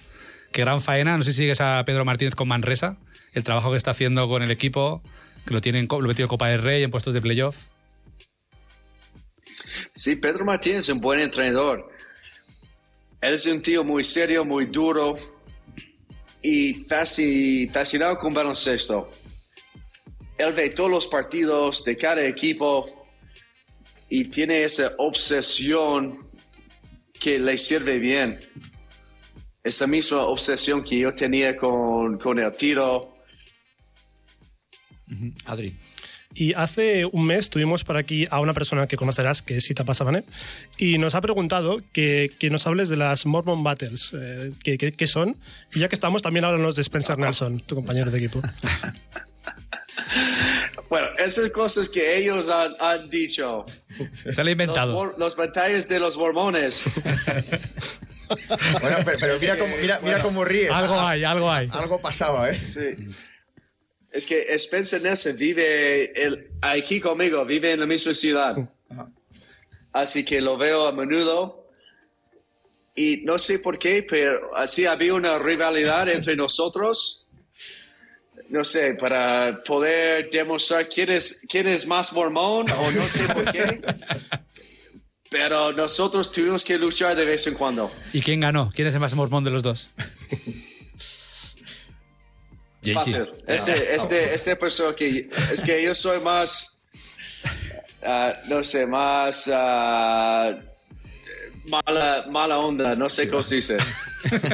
[0.51, 2.97] Qué gran faena, no sé si sigues a Pedro Martínez con Manresa,
[3.33, 5.01] el trabajo que está haciendo con el equipo,
[5.45, 7.57] que lo tienen lo metido en Copa del Rey, en puestos de playoff.
[9.95, 11.89] Sí, Pedro Martínez es un buen entrenador.
[13.21, 15.15] Él es un tío muy serio, muy duro
[16.41, 19.09] y fasci- fascinado con baloncesto.
[20.37, 23.05] Él ve todos los partidos de cada equipo
[24.09, 26.17] y tiene esa obsesión
[27.19, 28.39] que le sirve bien.
[29.63, 33.13] Es la misma obsesión que yo tenía con, con el tiro.
[35.45, 35.75] Adri.
[36.33, 39.83] Y hace un mes tuvimos por aquí a una persona que conocerás, que es Sita
[39.83, 40.23] Pasabane,
[40.77, 44.93] y nos ha preguntado que, que nos hables de las Mormon Battles, eh, que, que-
[44.93, 45.37] que son.
[45.75, 48.41] Y ya que estamos, también háblanos de Spencer Nelson, tu compañero de equipo.
[50.89, 53.63] Bueno, esas cosas que ellos han, han dicho.
[53.95, 54.93] Se lo ha Los, inventado.
[54.93, 56.83] mor- los batallas de los mormones.
[58.81, 60.71] Bueno, pero, pero mira, cómo, mira, mira cómo ríes.
[60.71, 61.67] Algo hay, algo hay.
[61.71, 62.59] Algo pasaba, ¿eh?
[62.63, 63.09] Sí.
[64.11, 68.55] Es que Spencer Nelson vive el- aquí conmigo, vive en la misma ciudad.
[69.93, 71.67] Así que lo veo a menudo.
[72.95, 77.25] Y no sé por qué, pero así había una rivalidad entre nosotros.
[78.49, 83.49] No sé, para poder demostrar quién es, quién es más mormón o no sé por
[83.49, 83.79] qué.
[85.31, 87.89] Pero nosotros tuvimos que luchar de vez en cuando.
[88.11, 88.69] ¿Y quién ganó?
[88.75, 89.91] ¿Quién es el más mormón de los dos?
[92.93, 93.29] Fácil.
[93.47, 96.77] Este, este, este persona que es que yo soy más,
[98.03, 100.53] ah, no sé, más ah,
[101.69, 103.77] mala, mala onda, no sé cómo se dice.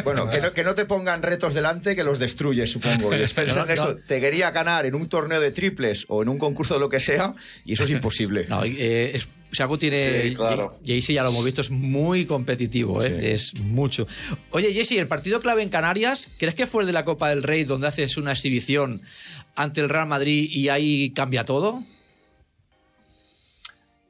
[0.06, 3.14] Bueno, que no, que no te pongan retos delante que los destruyes, supongo.
[3.14, 4.06] Y No, no, Nelson no.
[4.08, 7.02] te quería ganar en un torneo de triples o en un concurso de lo que
[7.02, 8.46] sea, y eso es imposible.
[8.50, 9.28] No, eh, es,
[9.78, 10.24] tiene.
[10.24, 10.80] Sí, claro.
[10.86, 13.34] Jaycee ya lo hemos visto, es muy competitivo, ¿eh?
[13.34, 14.08] es mucho.
[14.52, 17.44] Oye, Jaycee, el partido clave en Canarias, ¿crees que fue el de la Copa del
[17.44, 19.02] Rey donde haces una exhibición
[19.56, 21.84] ante el Real Madrid y ahí cambia todo?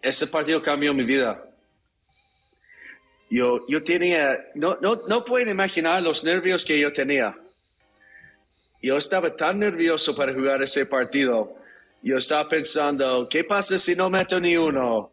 [0.02, 1.47] Ese partido cambió mi vida.
[3.30, 7.36] Yo, yo tenía, no, no, no pueden imaginar los nervios que yo tenía.
[8.82, 11.56] Yo estaba tan nervioso para jugar ese partido.
[12.02, 15.12] Yo estaba pensando, ¿qué pasa si no meto ni uno?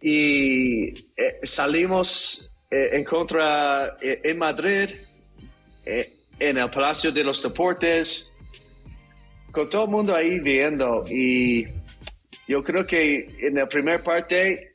[0.00, 4.90] Y eh, salimos eh, en contra eh, en Madrid,
[5.84, 8.34] eh, en el Palacio de los Deportes.
[9.52, 11.64] con todo el mundo ahí viendo y
[12.48, 14.73] yo creo que en la primera parte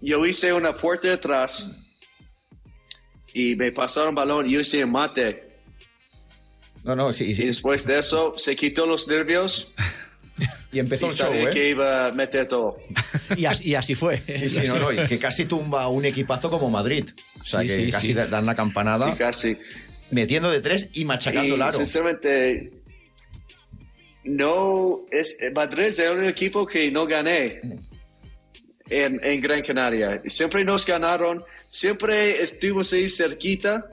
[0.00, 1.68] yo hice una puerta atrás
[3.34, 5.44] y me pasaron balón y yo hice un mate.
[6.84, 7.44] No, no, sí, Y sí.
[7.46, 9.72] después de eso se quitó los nervios
[10.72, 11.52] Y empezó y el show, sabía ¿eh?
[11.52, 12.76] que iba a meter todo.
[13.36, 14.22] Y así, y así fue.
[14.36, 17.08] Sí, sí, no, no, y que casi tumba un equipazo como Madrid.
[17.40, 18.12] O sea, Sí, que sí, casi sí.
[18.14, 19.56] dan la campanada, Sí, casi.
[20.10, 21.72] metiendo de tres y machacando Y el aro.
[21.72, 22.70] sinceramente,
[24.24, 27.60] no es Madrid es el único equipo que no gané
[28.90, 30.22] en, Gran Canaria.
[30.26, 33.90] Siempre nos ganaron, siempre estuvimos ahí cerquita,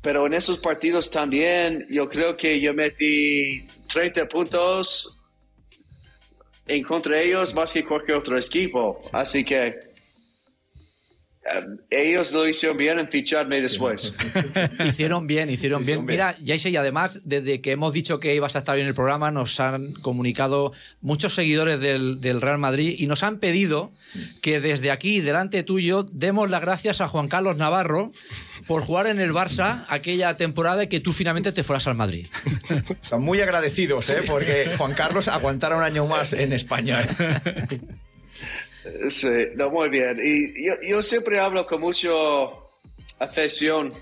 [0.00, 5.18] pero en esos partidos también yo creo que yo metí 30 puntos
[6.66, 9.00] en contra de ellos más que cualquier otro equipo.
[9.12, 9.91] Así que
[11.90, 14.14] ellos lo hicieron bien en ficharme después.
[14.84, 16.00] Hicieron bien, hicieron bien.
[16.00, 16.06] Hicieron bien.
[16.06, 18.94] Mira, Jaise, y además, desde que hemos dicho que ibas a estar hoy en el
[18.94, 23.92] programa, nos han comunicado muchos seguidores del, del Real Madrid y nos han pedido
[24.40, 28.12] que desde aquí, delante tuyo, demos las gracias a Juan Carlos Navarro
[28.66, 32.26] por jugar en el Barça aquella temporada y que tú finalmente te fueras al Madrid.
[33.02, 34.22] Están muy agradecidos, ¿eh?
[34.26, 37.02] Porque Juan Carlos aguantara un año más en España.
[37.02, 37.80] ¿eh?
[39.08, 40.18] Sí, no, muy bien.
[40.22, 42.10] Y yo, yo siempre hablo con mucha
[43.18, 43.92] afección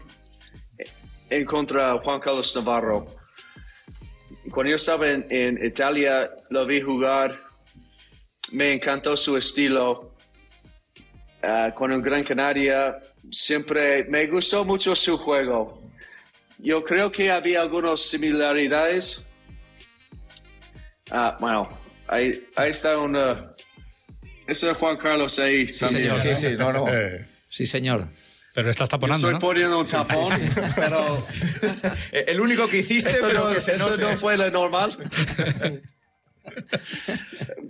[1.28, 3.06] en contra de Juan Carlos Navarro.
[4.50, 7.36] Cuando yo estaba en, en Italia, lo vi jugar,
[8.52, 10.14] me encantó su estilo.
[11.42, 12.98] Ah, con el Gran Canaria,
[13.30, 15.82] siempre me gustó mucho su juego.
[16.58, 19.26] Yo creo que había algunas similaridades.
[21.10, 21.68] Ah, bueno,
[22.08, 23.49] ahí, ahí está una...
[24.50, 26.16] Eso es Juan Carlos ahí también.
[26.18, 26.88] Sí, sí, no, no.
[26.88, 28.04] Eh, Sí, señor.
[28.54, 29.38] Pero estás Yo taponando, estoy ¿no?
[29.40, 30.26] poniendo un tapón,
[30.76, 31.24] pero
[32.12, 34.02] Eh, El único que hiciste, eso, pero no, que se eso note.
[34.02, 34.96] no fue lo normal.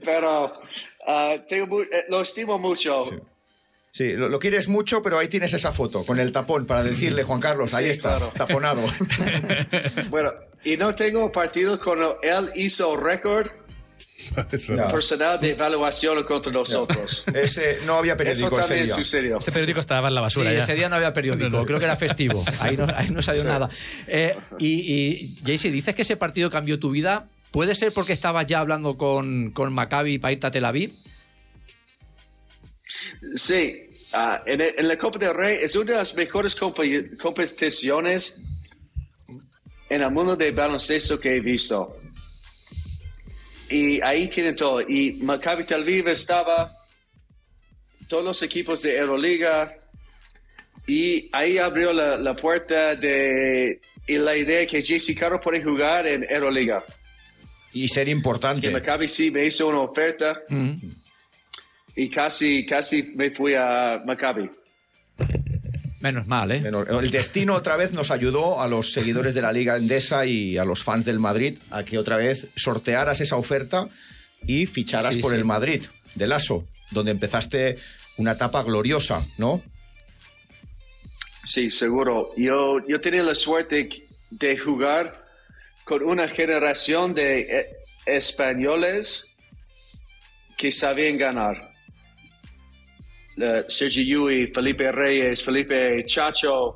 [0.04, 0.52] pero
[1.06, 3.04] ah, tengo eh, lo estimo mucho.
[3.92, 7.24] Sí, lo, lo quieres mucho, pero ahí tienes esa foto con el tapón para decirle,
[7.24, 8.32] Juan Carlos, ahí Sí, estás, claro.
[8.36, 8.82] taponado.
[10.10, 10.32] Bueno,
[10.64, 13.48] y no tengo partido cuando él hizo récord
[14.52, 14.90] es verdad.
[14.90, 17.24] personal de evaluación contra nosotros.
[17.34, 18.94] Ese, no había Eso periódico ese también día.
[18.94, 19.38] sucedió.
[19.38, 20.58] Ese periódico estaba en la Sí, basura ya.
[20.60, 22.44] ese día no había periódico, creo que era festivo.
[22.60, 23.68] Ahí no, ahí no salió nada.
[24.06, 27.26] Eh, y, y Jaycee, dices que ese partido cambió tu vida.
[27.50, 30.92] ¿Puede ser porque estabas ya hablando con, con Maccabi para irte a Tel Aviv?
[33.34, 37.16] Sí, ah, en, el- en la Copa del Rey es una de las mejores compe-
[37.18, 38.40] competiciones
[39.88, 41.96] en el mundo del baloncesto que he visto.
[43.70, 44.80] Y ahí tienen todo.
[44.80, 46.72] Y Maccabi Tel Aviv estaba,
[48.08, 49.76] todos los equipos de Euroliga,
[50.86, 56.06] y ahí abrió la, la puerta de y la idea que JC Caro puede jugar
[56.06, 56.82] en Euroliga.
[57.72, 58.70] Y ser Que importante.
[58.70, 60.42] Maccabi sí me hizo una oferta
[61.94, 64.50] y casi, casi me fui a Maccabi.
[66.00, 66.62] Menos mal, ¿eh?
[67.00, 70.64] El destino otra vez nos ayudó a los seguidores de la Liga Endesa y a
[70.64, 73.86] los fans del Madrid a que otra vez sortearas esa oferta
[74.46, 75.36] y ficharas Sí, por sí.
[75.38, 75.82] el Madrid,
[76.14, 77.76] de Lasso, donde empezaste
[78.16, 79.62] una etapa gloriosa, ¿no?
[81.44, 82.30] Sí, seguro.
[82.36, 83.88] Yo, yo tenía la suerte
[84.30, 85.20] de jugar
[85.84, 87.66] con una generación de eh,
[88.06, 89.26] españoles
[90.56, 91.69] que sabían ganar.
[93.40, 96.74] Eh, Sergio Yui, Felipe Reyes, Felipe Chacho,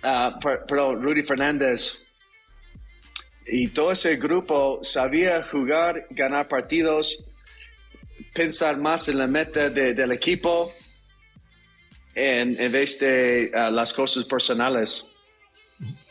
[0.00, 2.04] per- perdón, Rudy Fernández.
[3.46, 7.24] Y todo ese grupo sabía jugar, ganar partidos,
[8.34, 10.70] pensar más en la meta de- del equipo
[12.14, 15.04] en, en vez de ah, las cosas personales.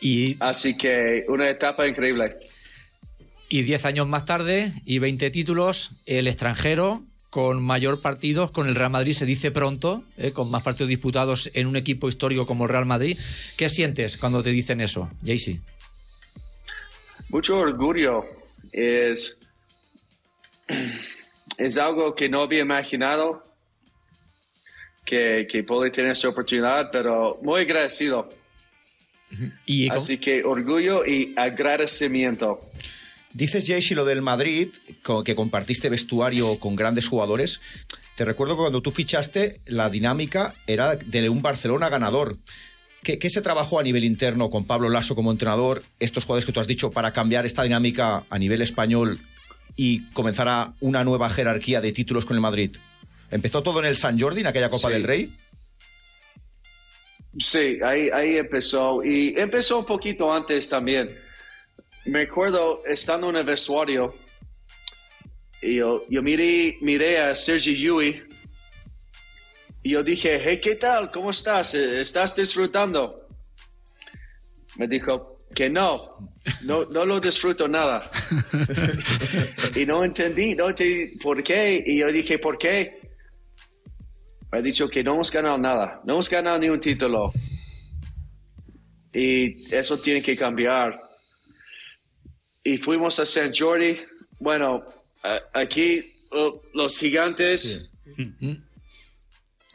[0.02, 2.36] Y, Así que una etapa increíble.
[3.50, 8.76] y 10 años más tarde y 20 títulos, el extranjero con mayor partidos con el
[8.76, 10.32] Real Madrid se dice pronto, ¿eh?
[10.32, 13.18] con más partidos disputados en un equipo histórico como el Real Madrid.
[13.56, 15.60] ¿Qué sientes cuando te dicen eso, Jaycee?
[17.30, 18.26] Mucho orgullo
[18.72, 19.40] es,
[21.58, 23.44] es algo que no había imaginado
[25.06, 28.30] que, que puede tener esa oportunidad, pero muy agradecido.
[29.66, 32.60] Y Así que orgullo y agradecimiento.
[33.34, 34.70] Dices, Jaycee, lo del Madrid,
[35.24, 37.62] que compartiste vestuario con grandes jugadores.
[38.16, 42.38] Te recuerdo que cuando tú fichaste, la dinámica era de un Barcelona ganador.
[43.04, 46.52] ¿Qué, qué se trabajó a nivel interno con Pablo Lasso como entrenador, estos jugadores que
[46.52, 49.20] tú has dicho, para cambiar esta dinámica a nivel español
[49.78, 52.76] y comenzar a una nueva jerarquía de títulos con el Madrid?
[53.32, 54.94] ¿Empezó todo en el San Jordi, en aquella Copa Sí.
[54.94, 55.32] del Rey?
[57.38, 59.04] Sí, ahí, ahí empezó.
[59.04, 61.10] Y empezó un poquito antes también.
[62.06, 64.10] Me acuerdo estando en el vestuario
[65.62, 68.24] y yo, yo miré, miré a Sergi Yui
[69.84, 71.10] y yo dije, hey, ¿qué tal?
[71.10, 71.74] ¿Cómo estás?
[71.74, 73.28] ¿Estás disfrutando?
[74.78, 76.06] Me dijo que no,
[76.64, 78.10] no, no lo disfruto nada.
[79.76, 81.84] y no entendí, no entendí por qué.
[81.86, 83.00] Y yo dije, ¿por qué?
[84.52, 87.32] Me ha dicho que no hemos ganado nada, no hemos ganado ni un título.
[89.14, 91.09] Y eso tiene que cambiar.
[92.64, 93.98] Y fuimos a San Jordi.
[94.40, 94.84] Bueno,
[95.54, 97.92] aquí lo- los gigantes.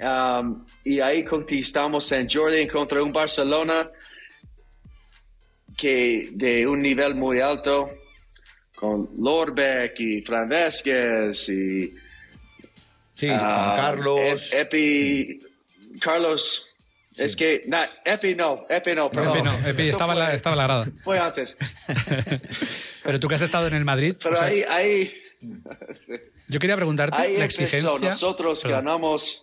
[0.01, 3.89] Um, y ahí conquistamos San Jordi contra un Barcelona
[5.77, 7.91] que de un nivel muy alto
[8.75, 11.93] con Lorbeck y Fran Vázquez y
[13.17, 14.53] Sí, Juan Carlos.
[14.53, 15.39] Ep- Epi
[16.01, 16.74] Carlos
[17.17, 20.35] es que na- Epi no Epi no perdón Epi no, Epi estaba, en la, fue-
[20.37, 20.87] estaba la grada.
[21.03, 21.57] fue antes
[23.05, 25.15] Pero tú que has estado en el Madrid, pero o sea, ahí ahí
[25.95, 26.15] sí.
[26.49, 28.09] yo quería preguntarte ahí la empezó exigencia.
[28.11, 29.43] nosotros Perdón, ganamos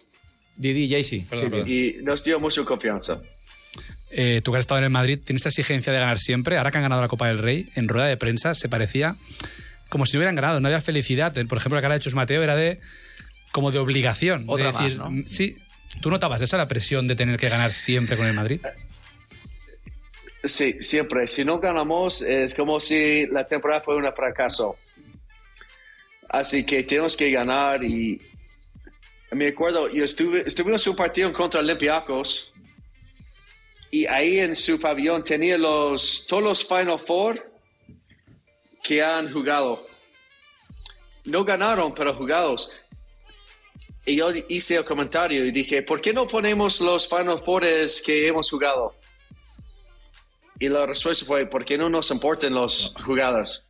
[0.56, 1.26] Didi Jaycee.
[1.30, 1.64] perdón.
[1.70, 3.20] y nos dio mucha confianza
[4.14, 6.58] Eh, tú que has estado en el Madrid, tienes esta exigencia de ganar siempre.
[6.58, 9.16] Ahora que han ganado la Copa del Rey, en rueda de prensa se parecía
[9.88, 11.32] como si no hubieran ganado, no había felicidad.
[11.48, 12.80] Por ejemplo, la cara de Chus Mateo era de
[13.54, 14.48] como de obligación.
[14.48, 15.10] de Otra más, decir, ¿no?
[15.12, 15.56] mm, Sí,
[16.00, 18.62] ¿tú notabas esa la presión de tener que ganar siempre con el Madrid?
[20.44, 21.28] Sí, siempre.
[21.28, 24.78] Si no ganamos, es como si la temporada fue un fracaso.
[26.30, 28.20] Así que tenemos que ganar y
[29.32, 32.52] me acuerdo, yo estuve, estuvimos un partido contra Olympiacos
[33.92, 37.52] y ahí en su pabellón tenía los, todos los Final Four
[38.82, 39.86] que han jugado.
[41.26, 42.72] No ganaron, pero jugados.
[44.06, 48.28] Y yo hice el comentario y dije, ¿por qué no ponemos los Final Fours que
[48.28, 48.94] hemos jugado?
[50.60, 53.68] Y la respuesta fue, ¿por qué no nos importan las jugadas?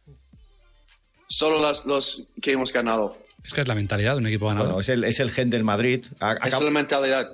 [1.27, 3.17] Solo las, los que hemos ganado.
[3.43, 4.67] Es que es la mentalidad de un equipo ganador.
[4.67, 6.05] Bueno, es el, es el gen del Madrid.
[6.19, 7.31] A- Esa es acab- la mentalidad.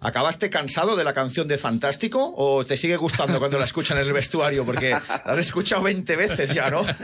[0.00, 4.06] ¿Acabaste cansado de la canción de Fantástico o te sigue gustando cuando la escuchan en
[4.06, 4.64] el vestuario?
[4.64, 6.82] Porque la has escuchado 20 veces ya, ¿no?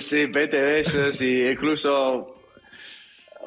[0.00, 2.31] Sí, 20 veces y incluso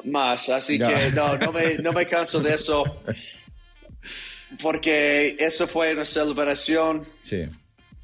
[0.06, 0.48] más.
[0.48, 0.92] Así Ya.
[0.92, 2.84] que no, no me, no me canso de eso.
[4.62, 7.42] Porque eso fue una celebración Sí.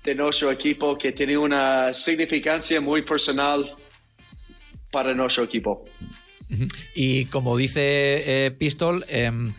[0.05, 3.73] de nuestro equipo que tiene una significancia muy personal
[4.91, 5.83] para nuestro equipo.
[6.95, 9.53] Y como dice eh, Pistol, em,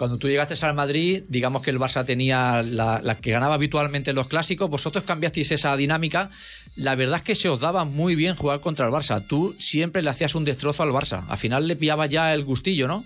[0.00, 4.16] cuando tú llegaste al Madrid, digamos que el Barça tenía la, que ganaba habitualmente en
[4.16, 6.30] los clásicos, vosotros cambiasteis esa dinámica.
[6.74, 9.22] La verdad es que se os daba muy bien jugar contra el Barça.
[9.28, 11.22] Tú siempre le hacías un destrozo al Barça.
[11.28, 13.04] Al final le pillaba ya el gustillo, ¿no?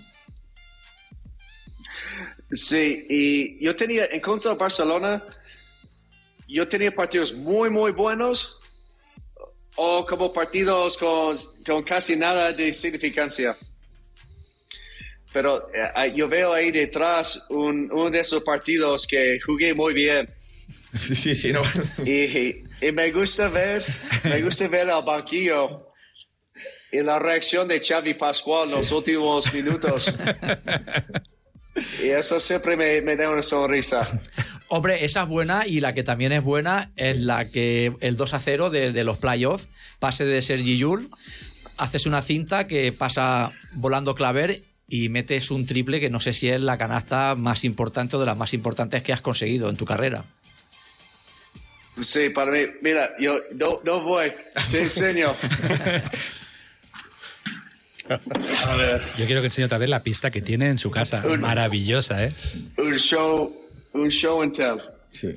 [2.49, 5.21] Sí, y yo tenía, en contra de Barcelona,
[6.47, 8.55] yo tenía partidos muy, muy buenos
[9.75, 11.35] o como partidos con,
[11.65, 13.57] con casi nada de significancia.
[15.35, 20.27] Pero eh, yo veo ahí detrás un, uno de esos partidos que jugué muy bien.
[20.97, 21.61] Sí, sí, no.
[22.05, 23.83] Y, y me gusta ver,
[24.23, 25.91] me gusta ver al banquillo
[26.89, 30.09] y la reacción de Xavi Pascual en los últimos minutos.
[32.01, 34.09] Y eso siempre me, me da una sonrisa.
[34.69, 38.33] Hombre, esa es buena y la que también es buena es la que el 2
[38.33, 39.67] a 0 de, de los playoffs,
[39.99, 41.09] pase de Sergi Yul,
[41.75, 46.49] haces una cinta que pasa volando claver y metes un triple que no sé si
[46.49, 49.85] es la canasta más importante o de las más importantes que has conseguido en tu
[49.85, 50.23] carrera.
[52.01, 54.31] Sí, para mí, mira, yo no, no voy,
[54.71, 55.33] te enseño.
[58.67, 61.23] A ver, Yo quiero que enseñe otra vez la pista que tiene en su casa.
[61.39, 62.31] Maravillosa, ¿eh?
[62.77, 63.51] un show,
[63.93, 64.77] un show and tell.
[65.11, 65.33] Sí.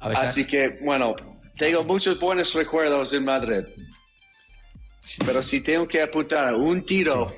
[0.00, 1.14] A ver si- Así que, bueno,
[1.56, 3.64] tengo muchos buenos recuerdos en Madrid.
[5.24, 7.30] Pero si tengo que apuntar a un tiro,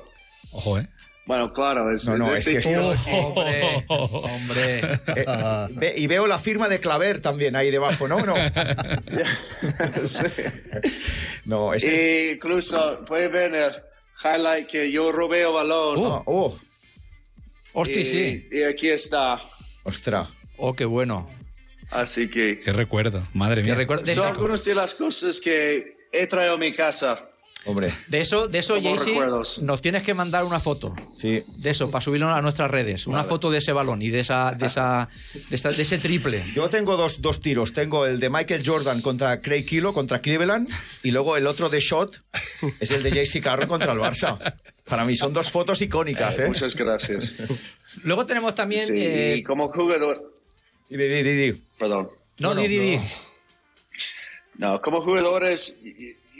[0.51, 0.87] Ojo, ¿eh?
[1.27, 2.89] bueno, claro, es, No, no, es es este que tiro.
[3.11, 4.81] Hombre, hombre.
[5.15, 5.25] Eh,
[5.75, 8.19] ve- y veo la firma de Claver también ahí debajo, ¿no?
[8.25, 8.35] No,
[10.05, 10.25] Sí.
[11.45, 13.71] no ese es- Incluso puede ver el
[14.23, 15.99] highlight que yo robé el balón.
[16.05, 16.57] Ah, oh,
[17.73, 18.47] Hostia, y, sí.
[18.51, 19.39] y aquí está.
[19.83, 20.27] ostras.
[20.57, 21.29] Oh, qué bueno.
[21.91, 23.21] Así que Qué recuerdo.
[23.33, 23.75] Madre mía.
[23.75, 27.27] recuerdo- son algunas de las cosas que he traído a mi casa.
[27.65, 29.19] Hombre, de eso, de eso, Jaycee,
[29.61, 30.95] nos tienes que mandar una foto.
[31.19, 31.43] sí.
[31.57, 33.05] De eso, para subirlo a nuestras redes.
[33.05, 35.09] Una foto de ese balón y de esa, de esa,
[35.49, 36.45] de esa- de ese triple.
[36.55, 37.73] Yo tengo dos, dos tiros.
[37.73, 40.69] Tengo el de Michael Jordan contra Craig Kilo, contra Cleveland,
[41.03, 42.21] y luego el otro de Shot
[42.79, 44.37] es el de JC Carroll contra el Barça.
[44.87, 46.47] Para mí son dos fotos icónicas, ¿eh?
[46.47, 47.33] Muchas gracias.
[48.03, 48.87] Luego tenemos también.
[48.87, 50.31] Sí, eh, y como jugador,
[50.89, 51.61] Y di, di, di, di.
[51.77, 52.09] perdón.
[52.39, 52.95] No, Didi.
[52.95, 53.03] no.
[54.71, 55.81] No, como jugadores,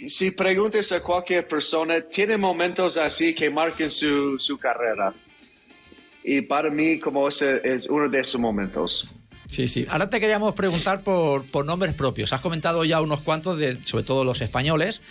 [0.07, 5.13] si preguntas a cualquier persona, tiene momentos así que marquen su, su carrera.
[6.23, 9.07] Y para mí, como ese es uno de esos momentos.
[9.49, 9.85] Sí, sí.
[9.89, 12.33] Ahora te queríamos preguntar por, por nombres propios.
[12.33, 15.01] Has comentado ya unos cuantos, de, sobre todo los españoles.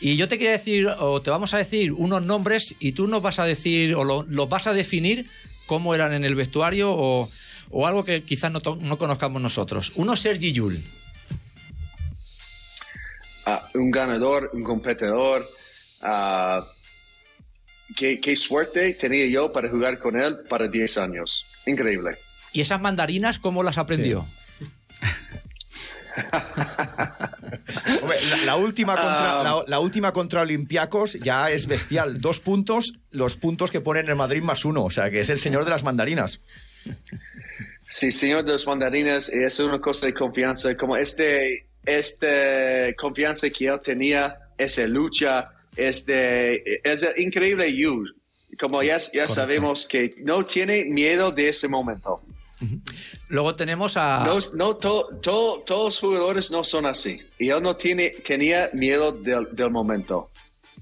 [0.00, 3.22] Y yo te quería decir, o te vamos a decir unos nombres y tú nos
[3.22, 5.26] vas a decir, o lo- los vas a definir
[5.64, 7.30] cómo eran en el vestuario o,
[7.70, 9.92] o algo que quizás no, no conozcamos nosotros.
[9.94, 10.82] Uno es Sergi Yul.
[13.74, 15.48] Un ganador, un competidor.
[17.96, 21.46] qué, qué suerte tenía yo para jugar con él para 10 años.
[21.66, 22.16] Increíble.
[22.52, 24.26] ¿Y esas mandarinas cómo las aprendió?
[28.02, 29.42] Hombre, la, la última contra, Ah.
[29.42, 32.20] la, la última contra Olympiacos ya es bestial.
[32.20, 34.84] Dos puntos, los puntos que ponen el Madrid más uno.
[34.84, 36.40] O sea, que es el señor de las mandarinas.
[37.88, 41.38] Sí, señor de los mandarines, es una cosa de confianza, como este,
[41.86, 48.04] este confianza que él tenía, esa lucha, este, es increíble you.
[48.58, 52.22] Como ya, ya sabemos que no tiene miedo de ese momento.
[53.28, 54.24] Luego tenemos a...
[54.24, 57.20] No, no to- to- todos los jugadores no son así.
[57.38, 60.30] Y él no tiene, tenía miedo del, del momento.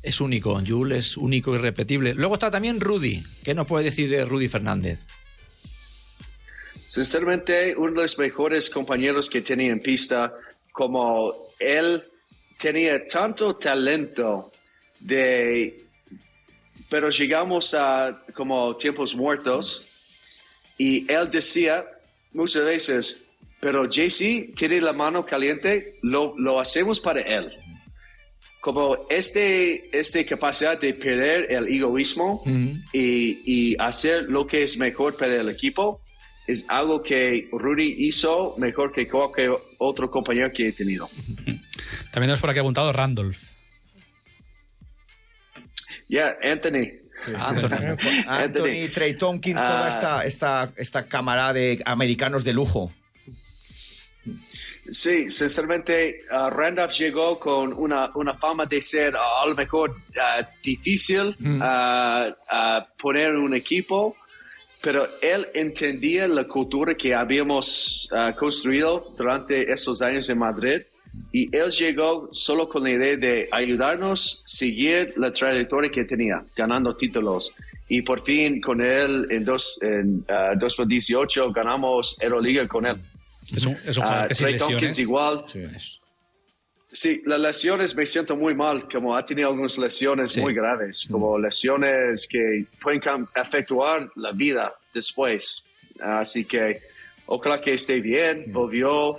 [0.05, 2.15] Es único, Yul es único y repetible.
[2.15, 3.25] Luego está también Rudy.
[3.43, 5.07] ¿Qué nos puede decir de Rudy Fernández?
[6.87, 10.33] Sinceramente, uno de los mejores compañeros que tenía en pista,
[10.75, 12.03] como él
[12.59, 14.51] tenía tanto talento
[14.99, 15.81] de,
[16.91, 19.87] pero llegamos a como tiempos muertos
[20.77, 21.87] y él decía
[22.33, 23.25] muchas veces,
[23.61, 27.53] pero JC tiene la mano caliente, lo, lo hacemos para él.
[28.61, 32.43] Como este, este capacidad de perder el egoísmo
[32.93, 36.01] y, y hacer lo que es mejor para el equipo
[36.47, 41.09] es algo que Rudy hizo mejor que cualquier otro compañero que he tenido.
[41.17, 43.39] También tenemos por aquí apuntado Randolph.
[46.09, 46.91] Ya, Anthony.
[47.39, 47.97] Anthony.
[48.27, 49.89] Anthony, Trey Tompkins, toda Ah.
[49.89, 52.93] esta, esta, esta cámara de americanos de lujo.
[54.91, 59.93] Sí, sinceramente, uh, Randolph llegó con una, una fama de ser uh, a lo mejor
[59.93, 64.15] uh, difícil uh, uh, poner un equipo,
[64.85, 70.83] pero él entendía la cultura que habíamos uh, construido durante esos años en Madrid
[71.33, 76.45] y él llegó solo con la idea de ayudarnos a seguir la trayectoria que tenía,
[76.55, 77.53] ganando títulos.
[77.89, 82.97] Y por fin con él en, dos, en uh, 2018 ganamos Euroliga con él.
[83.57, 84.99] Es un, es un jugador Ah, que Trey Tompkins lesiones.
[84.99, 85.45] igual.
[85.47, 85.63] Sí.
[87.27, 90.41] Las lesiones me siento muy mal, como ha tenido algunas lesiones Sí.
[90.41, 93.01] muy graves, como lesiones que pueden
[93.35, 95.65] afectuar la vida después.
[96.01, 96.81] Así que
[97.27, 99.17] ojalá que esté bien, volvió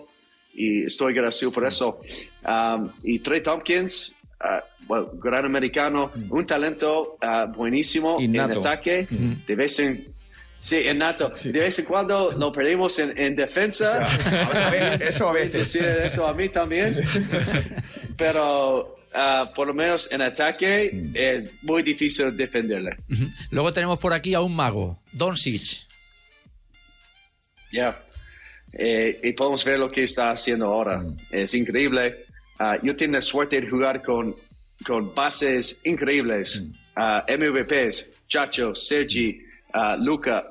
[0.53, 1.99] y estoy agradecido por eso.
[2.47, 4.63] Um, y Trey Tompkins, ah,
[5.21, 8.53] gran americano, un talento ah, buenísimo Innato.
[8.53, 10.14] en ataque, de vez en
[10.65, 11.31] Sí, innato.
[11.43, 14.03] De vez en cuando lo perdimos en, en defensa.
[14.03, 15.71] A ver, eso a veces.
[15.71, 16.97] Decir eso a mí también.
[18.17, 22.95] Pero ah, por lo menos en ataque es muy difícil defenderle.
[23.51, 25.85] Luego tenemos por aquí a un mago, Don Sitch.
[27.71, 28.03] Ya.
[28.73, 31.03] Eh, y podemos ver lo que está haciendo ahora.
[31.29, 32.25] Es increíble.
[32.57, 34.35] Ah, yo tengo la suerte de jugar con,
[34.83, 36.63] con bases increíbles.
[36.95, 39.44] Ah, MVPs, Chacho, Sergi,
[39.99, 40.45] Luca,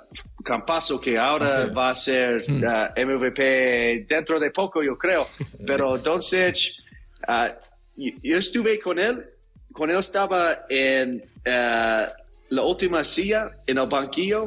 [0.44, 5.26] Campaso, que ahora va a ser MVP dentro de poco, yo creo.
[5.66, 6.82] Pero Doncic,
[7.26, 7.52] ah,
[7.96, 9.24] yo, estuve con él,
[9.72, 12.06] con él estaba en ah,
[12.50, 14.46] la última silla, en el banquillo.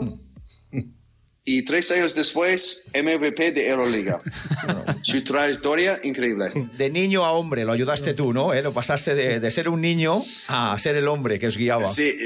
[1.49, 4.19] Y tres años después, MVP de Euroliga.
[5.01, 6.51] Su trayectoria increíble.
[6.73, 8.53] De niño a hombre, lo ayudaste tú, ¿no?
[8.53, 8.61] ¿Eh?
[8.61, 11.87] Lo pasaste de, de ser un niño a ser el hombre que os guiaba.
[11.87, 12.17] Sí,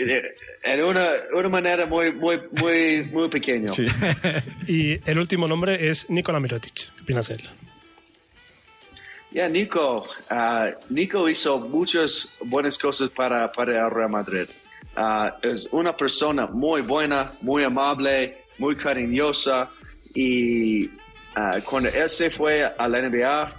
[0.64, 3.72] en una, una manera muy, muy, muy, muy pequeño.
[3.74, 3.86] Sí.
[4.68, 6.74] Y el último nombre es Nikola Mirotic.
[6.74, 7.42] ¿Qué opinas de él?
[9.34, 10.08] Ya, Nico.
[10.32, 14.48] ah, Nico hizo muchas buenas cosas para, para el Real Madrid.
[14.96, 19.70] Ah, es una persona muy buena, muy amable, muy cariñosa.
[20.14, 20.88] Y
[21.36, 23.52] ah, cuando él se fue a la NBA,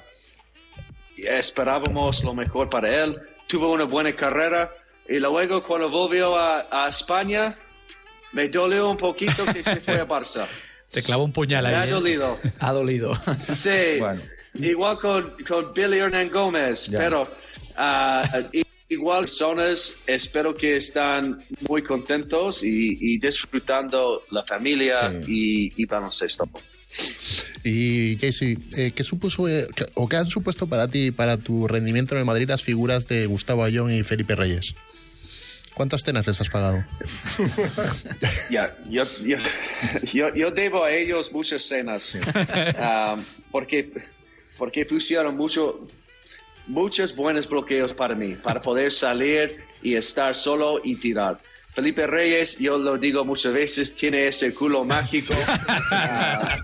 [1.19, 3.19] esperábamos lo mejor para él.
[3.49, 4.71] Tuvo una buena carrera.
[5.09, 7.55] Y luego, cuando volvió a, a España,
[8.33, 10.47] me dolió un poquito que se fue a Barça.
[10.93, 11.89] Te clavo un puñal Me ha ahí.
[11.89, 11.93] ¿eh?
[11.93, 12.39] dolido.
[12.61, 13.15] Ha dolido.
[13.53, 14.21] Sí, Bueno.
[14.55, 16.99] igual con, con Billy Hernán Gómez, Ya.
[16.99, 17.27] pero
[17.77, 18.23] ah,
[18.93, 21.39] igual personas, espero que están
[21.69, 26.49] muy contentos y, y disfrutando la familia y, y baloncesto.
[27.65, 32.15] Y Casey, eh, ¿qué supuso eh, o qué han supuesto para ti para tu rendimiento
[32.15, 34.75] en el Madrid las figuras de Gustavo Ayón y Felipe Reyes?
[35.75, 36.85] ¿Cuántas cenas les has pagado?
[38.51, 39.39] Ya, yo, yo,
[40.13, 42.15] yo, yo debo a ellos muchas cenas.
[42.15, 43.91] Um, porque,
[44.59, 45.87] porque pusieron mucho,
[46.67, 51.39] muchos buenos bloqueos para mí, para poder salir y estar solo y tirar.
[51.75, 55.33] Felipe Reyes, yo lo digo muchas veces, tiene ese culo mágico.
[55.91, 56.59] ah,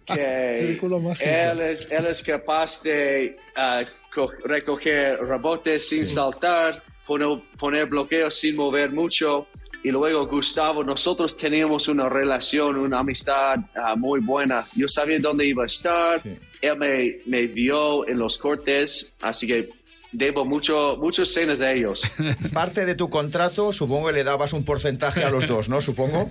[0.06, 1.28] que culo mágico.
[1.30, 3.82] Él, es, él es capaz de ah,
[4.12, 9.46] co- recoger rebotes sin saltar, poner, poner bloqueos sin mover mucho.
[9.82, 14.66] Y luego Gustavo, nosotros teníamos una relación, una amistad ah, muy buena.
[14.76, 16.20] Yo sabía dónde iba a estar.
[16.60, 19.70] Él me, me vio en los cortes, así que
[20.12, 22.02] debo mucho, muchos cenas a ellos.
[22.52, 25.80] Parte de tu contrato, supongo que le dabas un porcentaje a los dos, ¿no?
[25.80, 26.30] Supongo.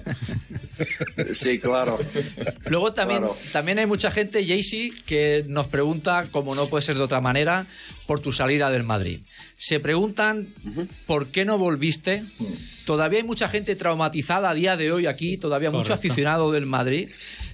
[1.33, 1.97] Sí, claro.
[2.69, 3.35] Luego también, Claro.
[3.51, 7.65] también hay mucha gente, Jaycee, que nos pregunta, como no puede ser de otra manera,
[8.05, 9.21] por tu salida del Madrid.
[9.61, 10.47] Se preguntan
[11.05, 12.23] por qué no volviste.
[12.85, 17.09] Todavía hay mucha gente traumatizada a día de hoy aquí, todavía mucho aficionado del Madrid.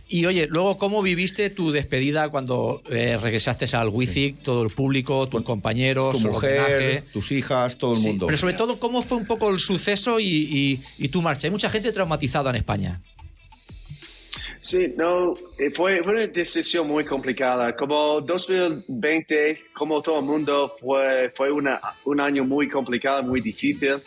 [0.08, 5.28] Y oye, luego, ¿cómo viviste tu despedida cuando eh, regresaste al Wizzing, todo el público,
[5.28, 7.04] tus compañeros, Tu mujer, homenaje?
[7.12, 8.28] tus hijas, todo el Sí, mundo.
[8.28, 11.48] pero sobre todo, ¿cómo fue un poco el suceso y, y- y tu marcha?
[11.48, 13.02] Hay mucha gente traumatizada en España.
[14.66, 17.76] Sí, no, eh, fue, fue una decisión muy complicada.
[17.76, 24.02] Como 2020, como todo el mundo, fue, fue una, un año muy complicado, muy difícil.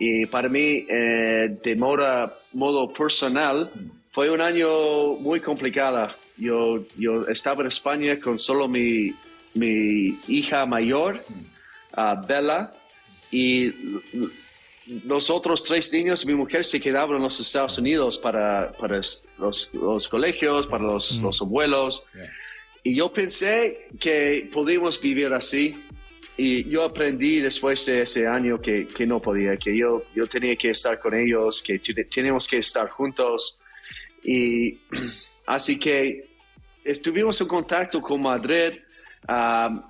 [0.00, 3.70] Y para mí, eh, de modo, modo personal,
[4.10, 6.10] fue un año muy complicado.
[6.36, 9.14] Yo, yo estaba en España con solo mi,
[9.54, 11.24] mi hija mayor,
[11.94, 12.72] ah, Bella,
[13.30, 13.70] y
[15.06, 19.70] los otros tres niños, mi mujer se quedaban en los Estados Unidos para, para los,
[19.74, 22.04] los colegios, para los, los abuelos.
[22.82, 25.76] Y yo pensé que podíamos vivir así.
[26.36, 30.56] Y yo aprendí después de ese año que, que no podía, que yo, yo tenía
[30.56, 33.58] que estar con ellos, que te- tenemos que estar juntos.
[34.24, 34.78] Y
[35.46, 36.26] así que
[36.84, 38.78] estuvimos en contacto con Madrid.
[39.28, 39.86] ah,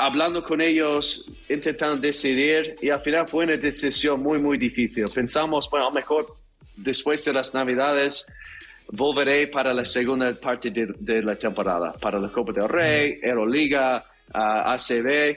[0.00, 5.06] hablando con ellos, intentando decidir y al final fue una decisión muy, muy difícil.
[5.08, 6.34] Pensamos, bueno, a lo mejor
[6.76, 8.26] después de las Navidades
[8.92, 14.02] volveré para la segunda parte de, de la temporada, para la Copa del Rey, Euroliga,
[14.32, 15.36] ah, ACB.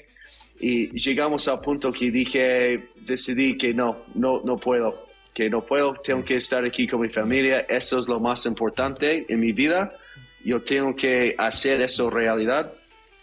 [0.62, 5.94] Y llegamos al punto que dije, decidí que no, no, no puedo, que no puedo,
[5.96, 9.90] tengo que estar aquí con mi familia, eso es lo más importante en mi vida,
[10.46, 12.72] yo tengo que hacer eso realidad.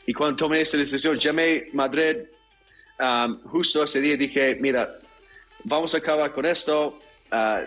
[0.07, 2.17] Y cuando tomé esa decisión, llamé a Madrid
[2.99, 4.91] um, justo ese día dije, mira,
[5.65, 6.99] vamos a acabar con esto.
[7.31, 7.61] ah,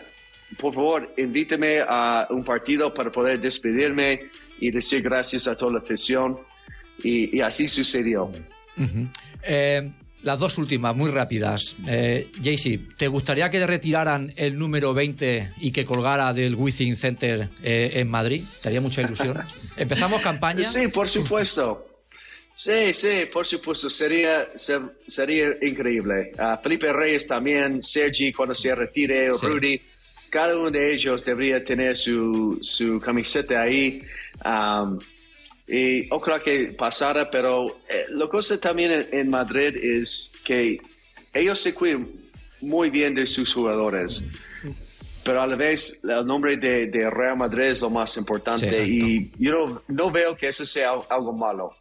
[0.57, 4.19] por favor, invíteme a un partido para poder despedirme
[4.59, 6.37] y decir gracias a toda la afición.
[7.03, 8.31] Y, y así sucedió.
[9.43, 9.91] Eh,
[10.23, 11.75] las dos últimas, muy rápidas.
[11.87, 17.49] Eh, Jaycee, ¿te gustaría que retiraran el número 20 y que colgara del Wizzing Center
[17.61, 18.43] eh, en Madrid?
[18.61, 19.37] ¿Te haría mucha ilusión?
[19.77, 20.63] Empezamos campaña.
[20.63, 21.92] Sí, por supuesto.
[22.63, 26.31] Sí, sí, por supuesto, sería, ser- sería increíble.
[26.37, 29.45] Ah, Felipe Reyes también, Sergi cuando se retire, Sí.
[29.45, 29.81] Rudy,
[30.29, 34.01] cada uno de ellos debería tener su, su camiseta ahí.
[34.45, 34.97] Am,
[35.67, 40.79] y ojalá que pasara, pero eh, la cosa también en, en Madrid es que
[41.33, 42.07] ellos se cuidan
[42.61, 44.23] muy bien de sus jugadores.
[45.25, 49.31] Pero a la vez, el nombre de, de Real Madrid es lo más importante Sí,
[49.37, 51.71] y yo no, no veo que eso sea algo malo.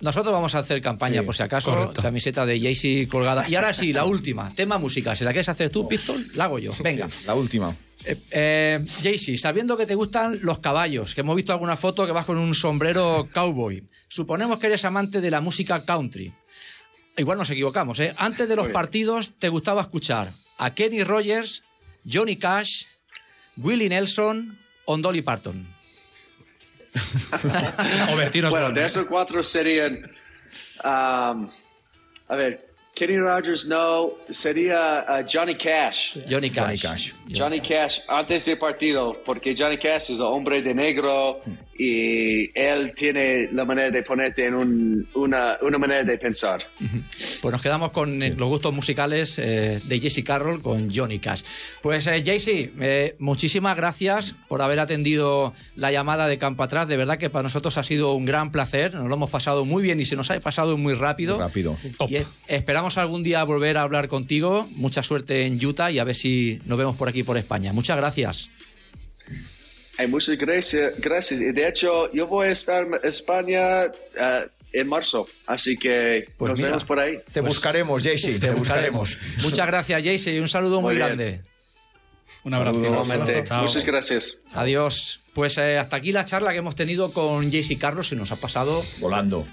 [0.00, 2.02] Nosotros vamos a hacer campaña, por si acaso, correcto.
[2.02, 3.48] camiseta de Jaycee colgada.
[3.48, 5.16] Y ahora sí, la última, tema musical.
[5.16, 6.72] Si la quieres hacer tú, Pistol, la hago yo.
[6.82, 7.08] Venga.
[7.26, 7.74] La última.
[8.04, 12.12] Eh, eh, Jaycee, sabiendo que te gustan los caballos, que hemos visto alguna foto que
[12.12, 16.32] vas con un sombrero cowboy, suponemos que eres amante de la música country.
[17.16, 18.14] Igual nos equivocamos, ¿eh?
[18.18, 21.62] Antes de los partidos te gustaba escuchar a Kenny Rogers,
[22.04, 22.84] Johnny Cash,
[23.56, 25.75] Willie Nelson o Dolly Parton.
[28.12, 30.10] O Bueno, de esos cuatro serían.
[30.84, 31.46] um,
[32.28, 32.58] a ver,
[32.94, 36.16] Kenny Rogers no, sería uh, Johnny Cash.
[36.28, 36.50] Johnny Cash.
[36.50, 37.12] Johnny Cash.
[37.28, 41.38] Johnny Cash antes del partido, porque Johnny Cash es el hombre de negro
[41.78, 46.62] y él tiene la manera de ponerte en un- una, una manera de pensar.
[47.42, 51.42] Pues nos quedamos con eh, los gustos musicales eh, de Jesse Carroll con Johnny Cash.
[51.82, 56.88] Pues eh, Jesse, eh, muchísimas gracias por haber atendido la llamada de Campo Atrás.
[56.88, 58.94] De verdad que para nosotros ha sido un gran placer.
[58.94, 61.38] Nos lo hemos pasado muy bien y se nos ha pasado muy rápido.
[61.38, 61.76] Rápido.
[62.08, 62.16] Y
[62.48, 64.68] esperamos algún día volver a hablar contigo.
[64.72, 67.72] Mucha suerte en Utah y a ver si nos vemos por aquí por España.
[67.72, 68.50] Muchas gracias.
[69.98, 71.40] Ay, muchas gracias, gracias.
[71.40, 76.50] Y de hecho, yo voy a estar en España eh, en marzo, así que Pues
[76.50, 77.18] nos mira, vemos por ahí.
[77.32, 79.16] Te buscaremos, Jaycee, te buscaremos.
[79.42, 81.40] Muchas gracias, Jayce, y un saludo muy, grande.
[82.44, 82.82] Un abrazo.
[82.84, 83.44] Igualmente.
[83.44, 83.62] Chao.
[83.62, 84.38] Muchas gracias.
[84.52, 85.20] Adiós.
[85.34, 88.36] Pues eh, hasta aquí la charla que hemos tenido con Jayce Carlos y nos ha
[88.36, 89.46] pasado Volando.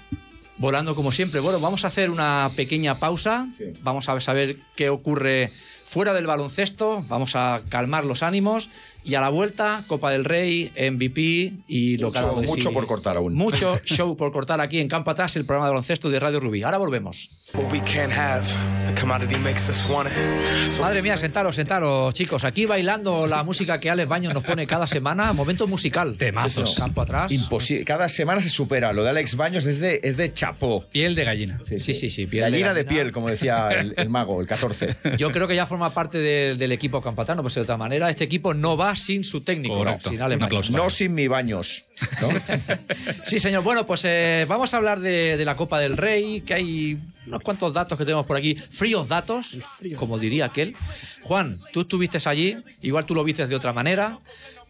[0.58, 1.40] volando como siempre.
[1.40, 3.48] Bueno, vamos a hacer una pequeña pausa.
[3.58, 3.64] Sí.
[3.82, 5.50] Vamos a saber qué ocurre
[5.84, 7.04] fuera del baloncesto.
[7.08, 8.70] Vamos a calmar los ánimos.
[9.04, 12.86] Y a la vuelta, Copa del Rey, MVP y lo que Mucho- de mucho por
[12.86, 13.34] cortar aún.
[13.34, 16.62] Mucho show por cortar aquí en Campo Atrás, el programa de baloncesto de Radio Rubí.
[16.62, 17.30] Ahora volvemos.
[17.54, 18.42] What we can't have,
[18.88, 20.72] the commodity makes us want it.
[20.72, 22.42] So Madre mía, sentaros, sentaros, chicos.
[22.42, 25.32] Aquí bailando la música que Alex Baños nos pone cada semana.
[25.32, 26.16] Momento musical.
[26.18, 26.74] Temazos.
[26.76, 27.30] Campo Atrás.
[27.30, 27.84] Imposible.
[27.84, 28.92] Cada semana se supera.
[28.92, 30.84] Lo de Alex Baños es de, es de chapó.
[30.90, 31.60] Piel de gallina.
[31.64, 32.26] Sí, sí, sí.
[32.26, 32.88] piel Gallina de, gallina.
[33.02, 34.96] piel, como decía el, el mago, el 14.
[35.16, 38.24] Yo creo que ya forma parte de- del equipo campatano, pues de otra manera, este
[38.24, 40.10] equipo no va sin su técnico, Correcto.
[40.10, 40.40] sin Alex.
[40.40, 40.70] Baños.
[40.72, 41.84] No sin mi baños.
[42.20, 42.28] ¿no?
[43.24, 43.62] Sí, señor.
[43.62, 47.40] Bueno, pues eh, vamos a hablar de, de la Copa del Rey, que hay unos
[47.42, 49.58] cuantos datos que tenemos por aquí, fríos datos,
[49.96, 50.74] como diría aquel.
[51.22, 54.18] Juan, tú estuviste allí, igual tú lo viste de otra manera,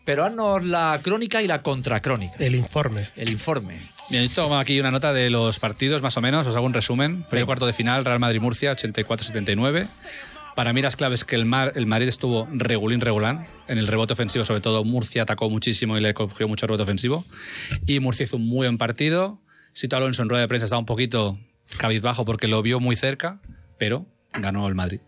[0.04, 3.08] pero haznos la crónica y la contracrónica, El informe.
[3.16, 3.90] el informe.
[4.10, 6.74] Bien, yo tomo aquí una nota de los partidos, más o menos, os hago un
[6.74, 7.24] resumen.
[7.28, 9.88] Fue el cuarto de final, Real Madrid-Murcia, 84-79.
[10.54, 13.46] Para mí las claves que el, Mar, el Madrid estuvo regulín regulán.
[13.66, 17.24] En el rebote ofensivo, sobre todo, Murcia atacó muchísimo y le cogió mucho rebote ofensivo.
[17.86, 19.34] Y Murcia hizo un muy buen partido.
[19.72, 21.38] Sito Alonso en rueda de prensa estaba un poquito
[21.78, 23.40] cabizbajo porque lo vio muy cerca,
[23.78, 25.00] pero ganó el Madrid.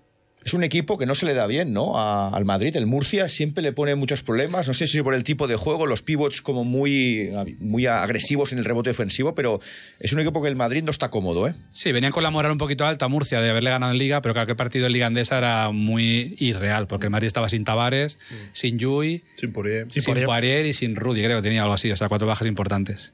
[0.44, 1.98] Es un equipo que no se le da bien, ¿no?
[1.98, 2.76] A- al Madrid.
[2.76, 4.68] El Murcia siempre le pone muchos problemas.
[4.68, 8.58] No sé si por el tipo de juego, los pivots como muy, muy agresivos en
[8.58, 9.58] el rebote ofensivo, pero
[9.98, 11.54] es un equipo que el Madrid no está cómodo, ¿eh?
[11.72, 14.34] Sí, venían con la moral un poquito alta Murcia de haberle ganado en Liga, pero
[14.34, 17.64] claro que el partido en Liga Andesa era muy irreal, porque el Madrid estaba sin
[17.64, 18.20] Tavares,
[18.52, 19.90] sin Yui, Sin Poirier.
[19.90, 20.26] sin Poirier.
[20.26, 23.12] Poirier y sin Rudy, creo que tenía algo así, o sea, cuatro bajas importantes.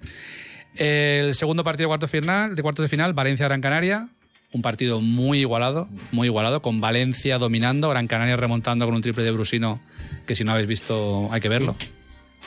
[0.77, 4.09] El segundo partido de cuartos, final, de cuartos de final, Valencia-Gran Canaria,
[4.53, 9.25] un partido muy igualado, muy igualado, con Valencia dominando, Gran Canaria remontando con un triple
[9.25, 9.81] de Brusino,
[10.27, 11.77] que si no habéis visto hay que verlo.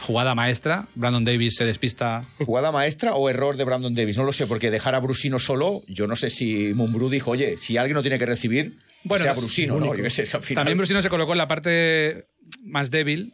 [0.01, 4.17] Jugada maestra, Brandon Davis se despista ¿Jugada maestra o error de Brandon Davis?
[4.17, 7.57] No lo sé, porque dejar a Brusino solo, yo no sé si Mumbrú dijo, oye,
[7.57, 9.95] si alguien no tiene que recibir, Bueno, sea Brusino, ¿no?
[9.95, 12.25] Yo qué sé, es que al final- También Brusino se colocó en la parte
[12.63, 13.31] más débil.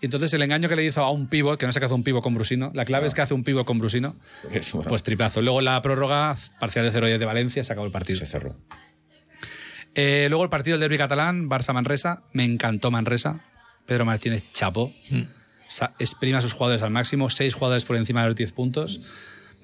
[0.00, 1.94] Y entonces el engaño que le hizo a un pivot, que no sé qué hace
[1.94, 4.14] un pivot con Brusino, la clave es que hace un pivot con Brusino,
[4.52, 5.40] Eso, bueno, pues triplazo.
[5.40, 8.18] Luego la prórroga, parcial de 0 de Valencia, se acabó el partido.
[8.18, 8.54] se cerró.
[9.94, 13.40] Eh, luego el partido del derby catalán, Barça-Manresa, me encantó Manresa.
[13.86, 14.92] Pedro Martínez chapó.
[15.68, 19.00] Sa- Exprime a sus jugadores al máximo, seis jugadores por encima de los 10 puntos.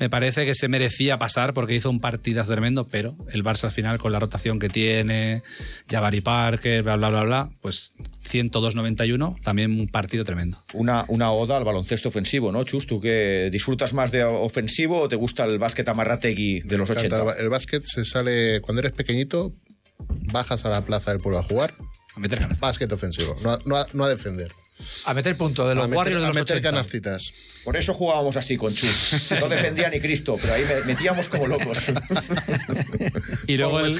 [0.02, 3.70] Me parece que se merecía pasar porque hizo un partidazo tremendo, pero el Barça al
[3.70, 5.44] final, con la rotación que tiene,
[5.88, 7.92] Jabari Parker, bla, bla, bla, bla, pues
[8.28, 10.60] 102-91, también un partido tremendo.
[10.72, 12.88] Una, una oda al baloncesto ofensivo, ¿no, Chus?
[12.88, 16.96] ¿Tú que disfrutas más de ofensivo o te gusta el básquet amarrategui de los Me
[16.96, 17.22] encanta.
[17.22, 17.38] 80?
[17.38, 19.52] El, el básquet se sale cuando eres pequeñito,
[20.32, 21.74] bajas a la plaza del pueblo a jugar.
[22.16, 22.58] A meter ganas.
[22.58, 24.50] Básquet ofensivo, no a, no a- no a defender.
[25.04, 26.70] A meter punto de los a meter, Warriors de a los meter 80.
[26.70, 27.32] canastitas.
[27.64, 29.12] Por eso jugábamos así con Chus.
[29.40, 31.90] No defendía ni Cristo, pero ahí me- metíamos como locos.
[33.46, 33.98] Y luego el,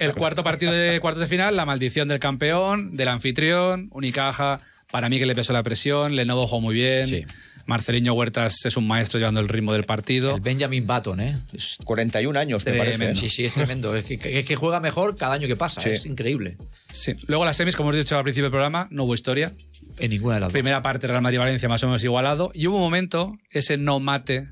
[0.00, 4.60] el cuarto partido de cuartos de final, la maldición del campeón, del anfitrión, Unicaja,
[4.90, 7.24] para mí que le pesó la presión, Lenovo jugó muy bien, Sí.
[7.66, 10.34] Marceliño Huertas es un maestro llevando el ritmo del partido.
[10.36, 11.36] El Benjamin Button, ¿eh?
[11.52, 12.98] Es 41 años, me Tremendo.
[12.98, 13.14] parece.
[13.14, 13.20] ¿no?
[13.20, 13.94] Sí, sí, es tremendo.
[13.96, 15.80] Es que, es que juega mejor cada año que pasa.
[15.80, 15.90] Sí.
[15.90, 16.56] Es increíble.
[16.90, 17.14] Sí.
[17.28, 19.52] Luego las semis, como hemos dicho al principio del programa, no hubo historia.
[19.98, 20.52] En ninguna de las dos.
[20.52, 22.50] Primera parte Real Madrid-Valencia más o menos igualado.
[22.54, 24.42] Y hubo un momento, ese no mate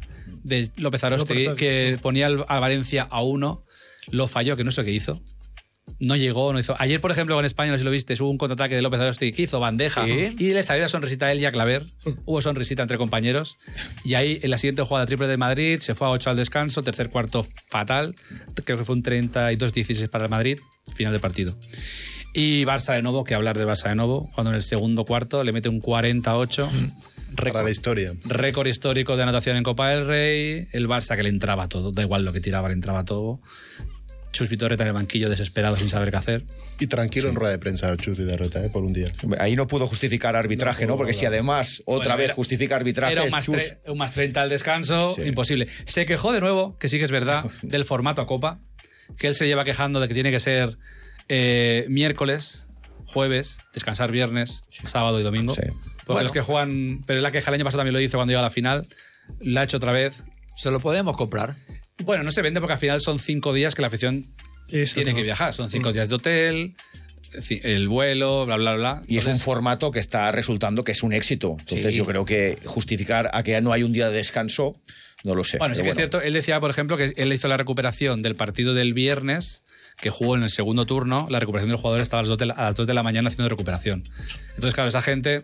[0.44, 3.62] de López Arostegui, que ponía al- a Valencia a uno,
[4.10, 5.20] lo falló, que no sé qué hizo.
[5.98, 6.74] No llegó, no hizo.
[6.78, 9.00] Ayer, por ejemplo, en España, no sé si lo viste, hubo un contraataque de López
[9.00, 10.34] Arostegui que hizo bandeja Sí.
[10.38, 11.84] y le salió la sonrisita a él y a Claver.
[12.24, 13.58] Hubo sonrisita entre compañeros.
[14.04, 16.82] Y ahí, en la siguiente jugada triple de Madrid, se fue a 8 al descanso,
[16.82, 18.14] tercer cuarto fatal.
[18.64, 20.58] Creo que fue un 32-16 para el Madrid,
[20.94, 21.54] final del partido.
[22.32, 25.42] Y Barça de nuevo, que hablar del Barça de nuevo, cuando en el segundo cuarto
[25.42, 26.70] le mete un 48.
[27.36, 28.12] Para la historia.
[28.24, 30.66] Récord histórico de anotación en Copa del Rey.
[30.72, 33.40] El Barça que le entraba todo, da igual lo que tiraba, le entraba todo.
[34.32, 36.44] Chus Vitorreta en el banquillo desesperado sin saber qué hacer.
[36.78, 38.70] Y tranquilo en rueda de prensa, Chus Vidarreta, ¿eh?
[38.70, 39.08] por un día.
[39.38, 40.92] Ahí no pudo justificar arbitraje, ¿no?
[40.92, 43.56] No, Porque si además otra Bueno, vez era- justifica arbitraje, Era un más, Chus.
[43.56, 45.22] tre- un más 30 al descanso, Sí.
[45.22, 45.66] imposible.
[45.84, 48.60] Se quejó de nuevo, que sí que es verdad, del formato a Copa,
[49.18, 50.78] que él se lleva quejando de que tiene que ser
[51.28, 52.66] eh, miércoles,
[53.06, 55.54] jueves, descansar viernes, sábado y domingo.
[55.54, 55.62] Sí.
[55.62, 56.22] Porque Bueno.
[56.24, 58.44] los que juegan, pero la queja el año pasado también lo hizo cuando llegó a
[58.44, 58.86] la final,
[59.40, 60.24] la ha hecho otra vez.
[60.56, 61.54] Se lo podemos comprar.
[62.04, 64.26] Bueno, no se vende porque al final son cinco días que la afición
[64.70, 65.16] Eso tiene no.
[65.16, 65.54] que viajar.
[65.54, 66.74] Son cinco días de hotel,
[67.62, 69.02] el vuelo, bla, bla, bla.
[69.06, 71.56] Y es un formato que está resultando que es un éxito.
[71.60, 71.98] Entonces Sí.
[71.98, 74.74] yo creo que justificar a que no hay un día de descanso,
[75.24, 75.58] no lo sé.
[75.58, 76.20] Bueno, sí que es cierto.
[76.20, 79.62] Él decía, por ejemplo, que él hizo la recuperación del partido del viernes,
[80.00, 81.26] que jugó en el segundo turno.
[81.30, 83.02] La recuperación del jugador estaba a las 2 de la, a las 2 de la
[83.02, 84.02] mañana haciendo recuperación.
[84.54, 85.42] Entonces, claro, esa gente,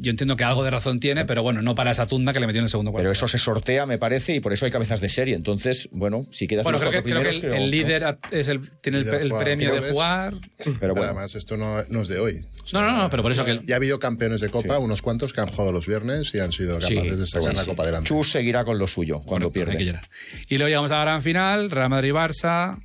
[0.00, 2.46] yo entiendo que algo de razón tiene, pero bueno, no para esa tunda que le
[2.46, 3.02] metió en el segundo cuarto.
[3.02, 5.34] Pero eso se sortea, me parece, y por eso hay cabezas de serie.
[5.34, 7.22] Entonces, bueno, si quedas bueno, en los creo que, creo
[7.52, 10.34] que el, líder a- es el, tiene el, Líder el jugar premio de jugar.
[10.56, 12.44] Pero Pero bueno, además, esto no, no es de hoy.
[12.62, 13.60] O sea, No, no, no, pero por eso que.
[13.66, 16.52] Ya ha habido campeones de Copa, unos cuantos que han jugado los viernes y han
[16.52, 17.68] sido Sí, capaces de sacar sí, la sí.
[17.70, 18.08] Copa adelante.
[18.08, 20.00] Chus seguirá con lo suyo cuando Correcto, pierde.
[20.48, 22.80] Y luego llegamos a la gran final, Real Madrid-Barça.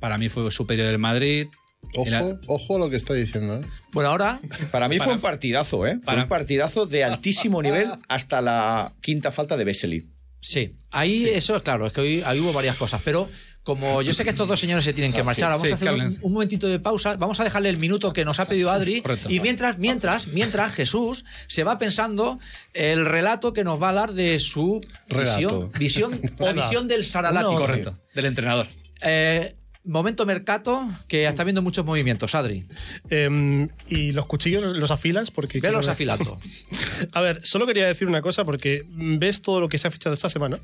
[0.00, 1.46] Para mí fue superior el Madrid.
[1.94, 3.56] Ojo, ojo lo que está diciendo.
[3.56, 3.60] ¿eh?
[3.92, 4.40] Bueno, ahora
[4.72, 5.98] Para mí fue un partidazo, ¿eh?
[6.02, 10.10] Fue un partidazo de altísimo nivel hasta la quinta falta de Vesely.
[10.40, 13.30] Sí, ahí eso es claro, es que hoy, ahí hubo varias cosas, pero
[13.62, 15.94] como yo sé que estos dos señores se tienen que marchar, vamos sí, a hacer
[15.94, 19.30] un, momentito de pausa, vamos a dejarle el minuto que nos ha pedido Adri correcto.
[19.30, 22.38] y mientras, mientras, mientras Jesús se va pensando
[22.74, 25.78] el relato que nos va a dar de su visión, Relato.
[25.78, 27.54] visión o visión del Saralati.
[27.54, 28.66] No, Correcto, del entrenador.
[29.00, 32.64] Eh, momento mercato que está viendo muchos movimientos, Adri.
[33.10, 35.60] Em, y los cuchillos los afilas porque...
[35.60, 36.38] Velos quiero- afilando.
[37.12, 40.14] A ver, solo quería decir una cosa porque ves todo lo que se ha fichado
[40.14, 40.58] esta semana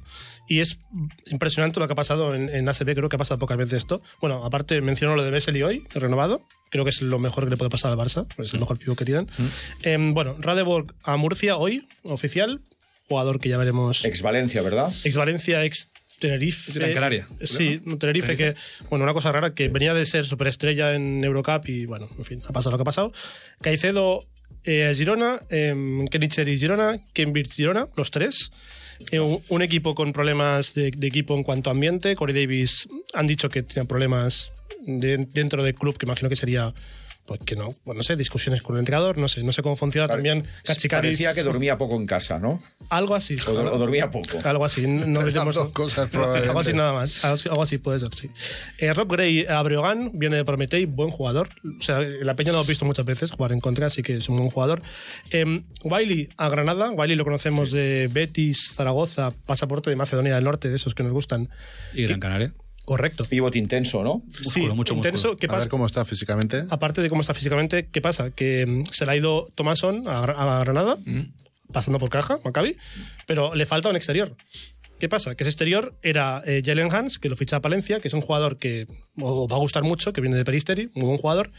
[0.48, 0.78] y es
[1.30, 4.02] impresionante lo que ha pasado en, en ACB, creo que ha pasado pocas veces esto.
[4.20, 7.56] Bueno, aparte menciono lo de Vesely hoy, renovado, creo que es lo mejor que le
[7.56, 9.28] puede pasar al Barça, es el mejor pivo que tienen.
[9.82, 12.60] Em, bueno, Radeborg a Murcia hoy, oficial,
[13.08, 14.92] jugador que ya veremos, Ex Valencia, ¿verdad?
[15.04, 15.90] ex Valencia, ex
[16.20, 16.72] Tenerife.
[17.46, 18.54] Sí, Tenerife, que,
[18.90, 22.40] bueno, una cosa rara, que venía de ser superestrella en Eurocup y, bueno, en fin,
[22.46, 23.12] ha pasado lo que ha pasado.
[23.60, 24.20] Caicedo,
[24.64, 25.74] eh, Girona, eh,
[26.10, 28.50] Kenicheri Girona, Cambridge Girona, los tres.
[29.10, 32.14] Eh, un, un equipo con problemas de, de equipo en cuanto a ambiente.
[32.14, 34.52] Corey Davis han dicho que tiene problemas
[34.86, 36.74] de- dentro del club, que imagino que sería,
[37.30, 39.76] pues que no, pues no sé, discusiones con el entrenador, no sé, no sé cómo
[39.76, 40.44] funciona también.
[40.64, 42.60] Cachicaris, Parecía que dormía poco en casa, ¿no?
[42.88, 43.36] algo así.
[43.46, 44.40] O, o dormía poco.
[44.42, 46.48] Algo así, no diremos- dos cosas, probablemente.
[46.48, 47.24] Algo así nada más.
[47.24, 48.30] Algo así, algo así puede ser, sí.
[48.78, 51.48] Eh, Rob Gray a Breogán, viene de Prometei, buen jugador.
[51.78, 54.28] O sea, la Peña lo hemos visto muchas veces jugar en contra, así que es
[54.28, 54.82] un buen jugador.
[55.30, 56.90] Eh, Wiley a Granada.
[56.90, 61.12] Wiley lo conocemos de Betis, Zaragoza, pasaporte de Macedonia del Norte, de esos que nos
[61.12, 61.48] gustan.
[61.94, 62.54] Y Gran Canaria.
[62.90, 63.22] Correcto.
[63.24, 64.24] Pivot intenso, ¿no?
[64.42, 65.36] Sí, mucho intenso.
[65.36, 65.60] ¿Qué A pasa?
[65.60, 66.64] ver cómo está físicamente.
[66.70, 68.32] aparte de cómo está físicamente, ¿qué pasa?
[68.32, 70.96] Que mm, se le ha ido Tomason a, a Granada,
[71.72, 72.76] pasando por caja, Maccabi,
[73.28, 74.34] pero le falta un exterior.
[74.98, 75.36] ¿Qué pasa?
[75.36, 78.22] Que ese exterior era eh, Jalen Hans, que lo ficha a Palencia, que es un
[78.22, 78.88] jugador que
[79.22, 81.52] os va a gustar mucho, que viene de Peristeri, muy buen jugador.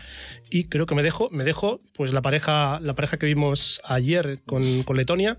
[0.49, 4.41] Y creo que me dejo, me dejo pues la pareja, la pareja que vimos ayer
[4.45, 5.37] con, con Letonia,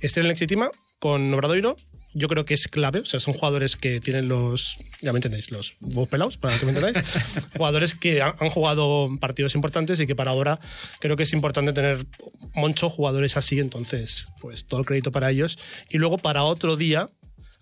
[0.00, 1.76] Estrella Lexitima, con Obradoiro.
[2.14, 5.50] Yo creo que es clave, o sea, son jugadores que tienen los, ya me entendéis,
[5.50, 7.06] los huevos pelados, para que me entendáis.
[7.56, 10.60] jugadores que han, han jugado partidos importantes y que para ahora
[11.00, 12.06] creo que es importante tener
[12.54, 15.58] muchos jugadores así, entonces, pues todo el crédito para ellos.
[15.90, 17.10] Y luego para otro día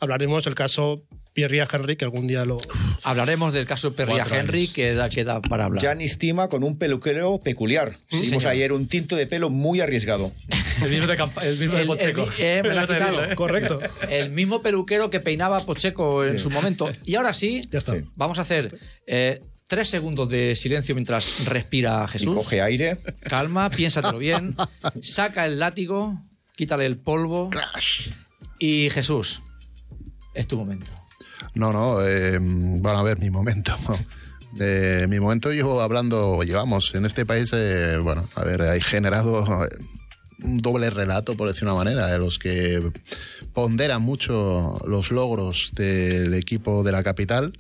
[0.01, 1.03] hablaremos del caso
[1.35, 2.57] Pierre Henry, que algún día lo...
[3.05, 5.81] Hablaremos del caso Cuatro Henry, que da, que da para hablar.
[5.83, 7.97] Gianni Stima con un peluquero peculiar.
[8.11, 8.47] Hicimos señor.
[8.49, 10.31] ayer un tinto de pelo muy arriesgado.
[10.83, 12.29] El mismo de, campa- el mismo de El- el Pocheco.
[12.39, 13.33] eh.
[13.35, 13.81] Correcto.
[14.09, 16.91] El mismo peluquero que peinaba a Pocheco en su momento.
[17.07, 17.97] Y ahora sí, Ya está.
[18.15, 22.37] vamos a hacer eh, tres segundos de silencio mientras respira Y Jesús.
[22.37, 22.99] coge aire.
[23.23, 24.55] Calma, piénsatelo bien.
[25.01, 26.19] Saca el látigo,
[26.57, 27.51] quítale el polvo.
[28.59, 29.41] Y Jesús,
[30.35, 30.93] es tu momento.
[31.55, 33.77] No, no, eh, bueno, a ver, mi momento.
[35.09, 39.69] Mi momento llevo hablando, llevamos en este país, eh, bueno, a ver, hay generado eh,
[40.45, 42.93] un doble relato, por decir una manera, de los que
[43.55, 47.55] ponderan mucho los logros del equipo de la capital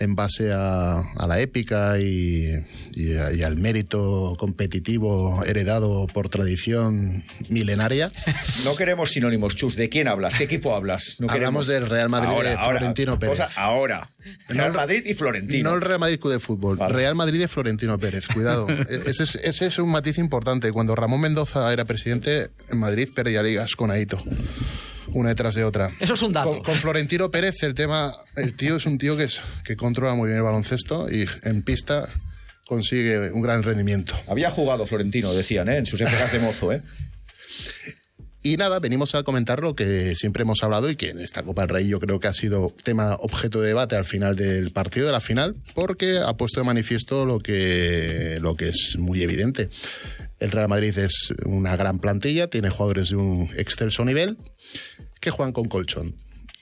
[0.00, 2.52] en base a, a la épica y,
[2.94, 8.10] y a- y al mérito competitivo heredado por tradición milenaria.
[8.64, 9.76] No queremos sinónimos, Chus.
[9.76, 10.36] ¿De quién hablas?
[10.36, 11.16] ¿Qué equipo hablas?
[11.20, 12.78] No Hablamos queremos- del Real Madrid Ahora, de ahora.
[12.78, 13.38] Florentino Pérez.
[13.38, 14.08] Cosa ahora.
[14.48, 15.70] Real Madrid y Florentino.
[15.70, 16.92] No el Real Madrid de Fútbol, Vale.
[16.94, 18.66] Real Madrid de Florentino Pérez, cuidado.
[18.88, 20.72] E- ese, es, ese es un matiz importante.
[20.72, 24.20] Cuando Ramón Mendoza era presidente, en Madrid perdía ligas con Aito,
[25.12, 25.90] una detrás de otra.
[26.00, 26.50] Eso es un dato.
[26.50, 30.14] Con, con Florentino Pérez el tema, el tío es un tío que, es, que controla
[30.14, 32.08] muy bien el baloncesto y en pista
[32.68, 34.14] consigue un gran rendimiento.
[34.28, 35.78] Había jugado Florentino, decían, ¿eh?
[35.78, 36.72] en sus épocas de mozo.
[36.72, 36.82] ¿eh?
[38.42, 41.62] Y nada, venimos a comentar lo que siempre hemos hablado y que en esta Copa
[41.62, 45.06] del Rey yo creo que ha sido tema objeto de debate al final del partido
[45.06, 49.70] de la final, porque ha puesto de manifiesto lo que, lo que es muy evidente.
[50.38, 54.36] El Real Madrid es una gran plantilla, tiene jugadores de un excelso nivel
[55.20, 56.14] que juegan con colchón.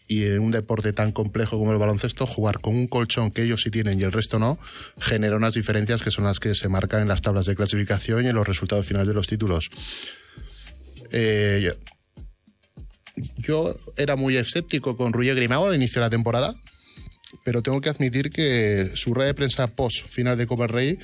[0.08, 3.62] y en un deporte tan complejo como el baloncesto, jugar con un colchón que ellos
[3.62, 4.56] sí tienen y el resto no,
[5.00, 8.28] genera unas diferencias que son las que se marcan en las tablas de clasificación y
[8.28, 9.68] en los resultados finales de los títulos.
[11.10, 11.72] Eh,
[13.38, 16.54] yo era muy escéptico con Ruyer Grimao al inicio de la temporada,
[17.44, 20.98] pero tengo que admitir que su red de prensa post final de Copa Rey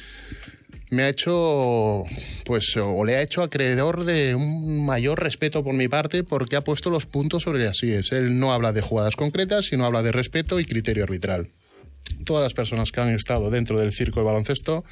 [0.92, 2.04] me ha hecho,
[2.44, 6.60] pues, o le ha hecho acreedor de un mayor respeto por mi parte porque ha
[6.60, 8.12] puesto los puntos sobre las es.
[8.12, 11.48] Él no habla de jugadas concretas, sino habla de respeto y criterio arbitral.
[12.26, 14.84] Todas las personas que han estado dentro del circo del baloncesto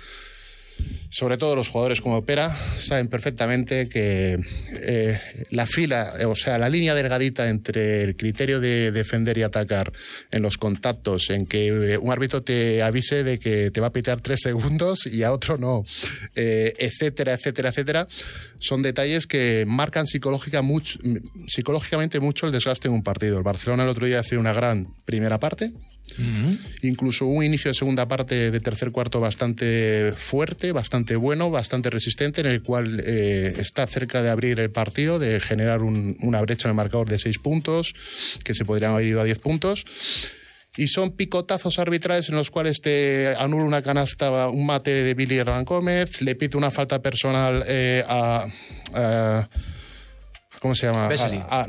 [1.11, 4.39] sobre todo los jugadores como Opera, saben perfectamente que
[4.87, 5.21] eh,
[5.51, 9.93] la fila, o sea, la línea delgadita entre el criterio de defender y atacar
[10.31, 13.93] en los contactos, en que eh, un árbitro te avise de que te va a
[13.93, 15.85] pitar tres segundos y a otro no,
[16.37, 18.07] eh, etcétera, etcétera, etcétera,
[18.61, 20.63] son detalles que marcan psicológica
[21.49, 23.39] psicológicamente mucho el desgaste en un partido.
[23.39, 25.73] El Barcelona el otro día hace una gran primera parte,
[26.83, 32.41] Incluso un inicio de segunda parte de tercer cuarto bastante fuerte, bastante bueno, bastante resistente,
[32.41, 36.71] en el cual eh, está cerca de abrir el partido, de generar una brecha en
[36.71, 37.95] el marcador de seis puntos,
[38.45, 39.85] que se podrían haber ido a diez puntos.
[40.77, 45.37] Y son picotazos arbitrales en los cuales te anula una canasta, un mate de Billy
[45.37, 48.47] Hernán Gómez, le pide una falta personal eh, a,
[50.61, 51.09] ¿Cómo se llama?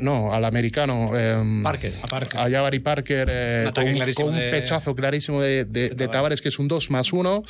[0.00, 1.16] no, al americano.
[1.16, 1.94] Em, Parker.
[2.02, 2.38] A Parker.
[2.38, 6.90] A Jabari Parker eh, con, un pechazo clarísimo de, de, Tavares, que es un 2
[6.90, 7.42] más 1.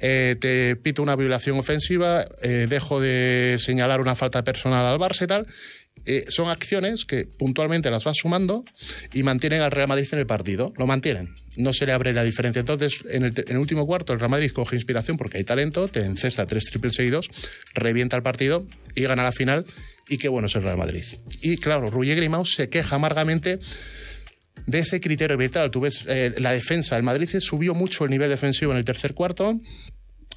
[0.00, 2.26] Eh, te pito una violación ofensiva.
[2.42, 5.46] Eh, dejo de señalar una falta personal al Barça y tal.
[6.28, 8.62] son acciones que puntualmente las vas sumando
[9.14, 10.74] y mantienen al Real Madrid en el partido.
[10.76, 11.34] Lo mantienen.
[11.56, 12.60] No se le abre la diferencia.
[12.60, 15.88] Entonces, en el, en el último cuarto, el Real Madrid coge inspiración porque hay talento,
[15.88, 17.30] te encesta tres triples seguidos,
[17.72, 18.62] revienta el partido
[18.94, 19.64] y gana la final
[20.08, 21.04] y qué bueno es el Real Madrid.
[21.40, 23.60] Y claro, Ruggier Grimao se queja amargamente
[24.66, 25.70] de ese criterio arbitral.
[25.70, 26.96] Tú ves eh, la defensa.
[26.96, 29.58] El Madrid subió mucho el nivel defensivo en el tercer cuarto.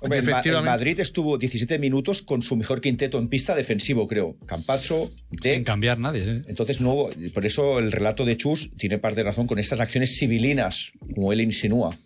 [0.01, 4.37] el, Madrid estuvo 17 minutos con su mejor quinteto en pista defensivo, creo.
[4.45, 5.11] Campacho.
[5.41, 6.43] Sin cambiar nadie.
[6.47, 10.17] Entonces, no, por eso el relato de Chus tiene parte de razón con estas acciones
[10.17, 11.97] civilinas, como él insinúa.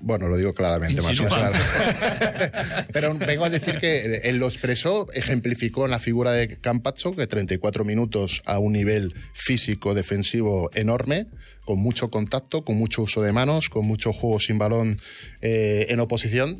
[0.00, 1.16] Bueno, lo digo claramente, más.
[2.92, 7.26] Pero vengo a decir que él lo expresó, ejemplificó en la figura de Campazzo, que
[7.26, 11.26] 34 minutos a un nivel físico defensivo enorme,
[11.64, 14.98] con mucho contacto, con mucho uso de manos, con mucho juego sin balón
[15.40, 16.58] eh, en oposición.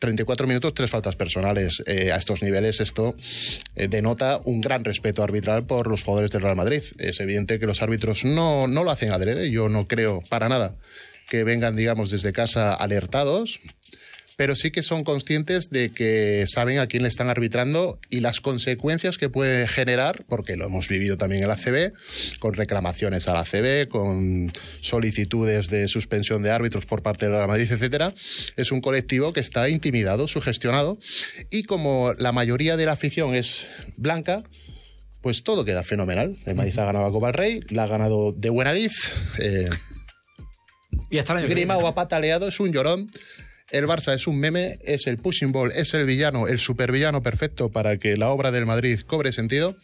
[0.00, 1.80] 34 minutos, tres faltas personales.
[1.86, 3.14] Eh, a estos niveles esto
[3.76, 6.82] eh, denota un gran respeto arbitral por los jugadores del Real Madrid.
[6.98, 10.74] Es evidente que los árbitros no, no lo hacen adrede, yo no creo para nada
[11.32, 13.58] que vengan, digamos, desde casa alertados,
[14.36, 18.42] pero sí que son conscientes de que saben a quién le están arbitrando y las
[18.42, 21.94] consecuencias que puede generar, porque lo hemos vivido también en la CB,
[22.38, 24.52] con reclamaciones a la CB, con
[24.82, 28.12] solicitudes de suspensión de árbitros por parte de la Madrid, etcétera.
[28.56, 30.98] Es un colectivo que está intimidado, sugestionado,
[31.48, 34.42] y como la mayoría de la afición es blanca,
[35.22, 36.36] pues todo queda fenomenal.
[36.44, 38.90] El Madrid ha ganado la Copa del Rey, la ha ganado de buena lid.
[39.38, 39.70] Eh,
[41.12, 43.06] y hasta el Grimao ha pataleado, es un llorón.
[43.70, 47.70] El Barça es un meme, es el pushing ball, es el villano, el supervillano perfecto
[47.70, 49.76] para que la obra del Madrid cobre sentido.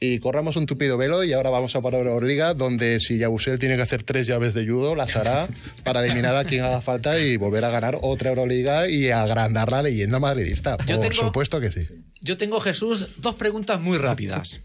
[0.00, 3.74] Y corramos un tupido velo y ahora vamos a para Euroliga, donde si Yabusel tiene
[3.74, 5.48] que hacer tres llaves de judo, las hará
[5.84, 9.82] para eliminar a quien haga falta y volver a ganar otra Euroliga y agrandar la
[9.82, 10.76] leyenda madridista.
[10.76, 11.88] Por supuesto que sí.
[12.20, 14.60] Yo tengo, Jesús, dos preguntas muy rápidas.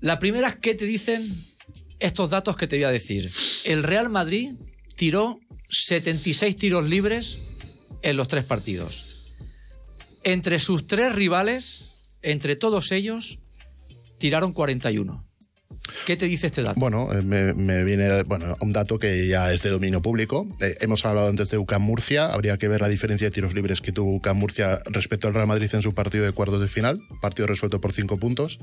[0.00, 1.42] La primera es, ¿qué te dicen
[2.00, 3.30] estos datos que te voy a decir?
[3.64, 4.52] El Real Madrid
[5.00, 5.40] tiró
[5.70, 7.38] 76 tiros libres
[8.02, 9.06] en los tres partidos.
[10.24, 11.84] Entre sus tres rivales,
[12.20, 13.38] entre todos ellos,
[14.18, 15.26] tiraron 41.
[16.04, 16.78] ¿Qué te dice este dato?
[16.78, 20.46] Bueno, eh, me, viene bueno, un dato que ya es de dominio público.
[20.60, 22.26] Eh, hemos hablado antes de UCAM Murcia.
[22.26, 25.46] Habría que ver la diferencia de tiros libres que tuvo UCAM Murcia respecto al Real
[25.46, 27.00] Madrid en su partido de cuartos de final.
[27.22, 28.58] Partido resuelto por cinco puntos.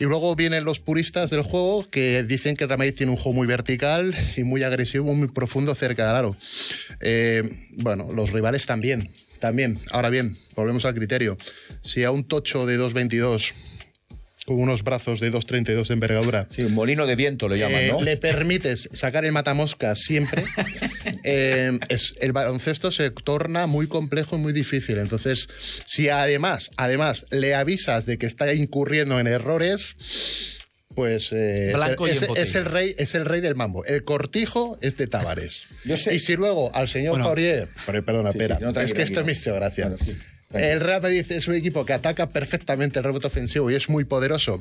[0.00, 3.36] Y luego vienen los puristas del juego que dicen que el Real tiene un juego
[3.36, 6.36] muy vertical y muy agresivo, muy profundo cerca del aro.
[7.00, 9.78] Eh, bueno, los rivales también, también.
[9.90, 11.36] Ahora bien, volvemos al criterio.
[11.82, 13.52] Si a un tocho de 2.22
[14.50, 16.48] con unos brazos de 2,32 de envergadura.
[16.50, 18.00] Sí, un molino de viento lo llaman, ¿no?
[18.00, 20.44] Eh, le permites sacar el matamosca siempre.
[21.22, 24.98] Eh, es, el baloncesto se torna muy complejo y muy difícil.
[24.98, 25.48] Entonces,
[25.86, 29.96] si además, además le avisas de que está incurriendo en errores,
[30.94, 31.74] pues eh,
[32.36, 33.84] es, el rey, es el rey del mambo.
[33.84, 35.64] El cortijo es de Tavares.
[35.84, 37.34] y si luego al señor bueno,
[38.04, 39.90] perdona, espera, es que esto es mi geografía.
[40.52, 44.04] El Real Madrid es un equipo que ataca perfectamente el rebote ofensivo y es muy
[44.04, 44.60] poderoso,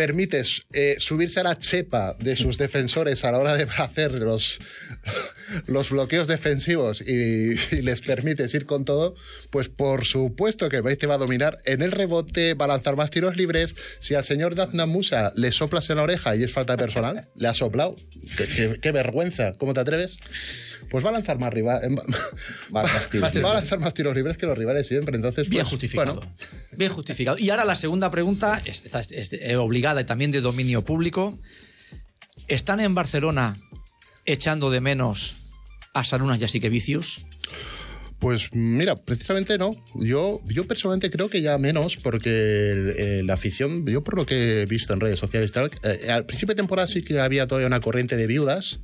[0.00, 4.58] permites eh, subirse a la chepa de sus defensores a la hora de hacer los,
[5.66, 9.14] los bloqueos defensivos y, y les permites ir con todo,
[9.50, 12.96] pues por supuesto que el te va a dominar en el rebote, va a lanzar
[12.96, 13.74] más tiros libres.
[13.98, 17.48] Si al señor Dazna Musa le soplas en la oreja y es falta personal, le
[17.48, 17.94] ha soplado.
[18.38, 20.16] Qué, qué- qué vergüenza, ¿cómo te atreves?
[20.88, 21.82] Pues va a lanzar más rival,
[22.74, 25.14] va, Más tiros va a lanzar más tiros libres que los rivales siempre.
[25.14, 26.14] Entonces, Bien pues, justificado.
[26.16, 26.32] bueno,
[26.76, 27.38] Bien justificado.
[27.38, 29.56] Y ahora la segunda pregunta, es, es- es, eh,
[29.90, 31.38] obligada y también de dominio público.
[32.48, 33.56] ¿Están en Barcelona
[34.26, 35.36] echando de menos
[35.94, 37.26] a Sarunas y a Siquevicius?
[38.18, 39.70] Pues mira, precisamente no.
[39.94, 44.66] Yo, yo personalmente creo que ya menos, porque la afición, yo por lo que he
[44.66, 47.80] visto en redes sociales tal, eh, al principio de temporada sí que había todavía una
[47.80, 48.80] corriente de viudas.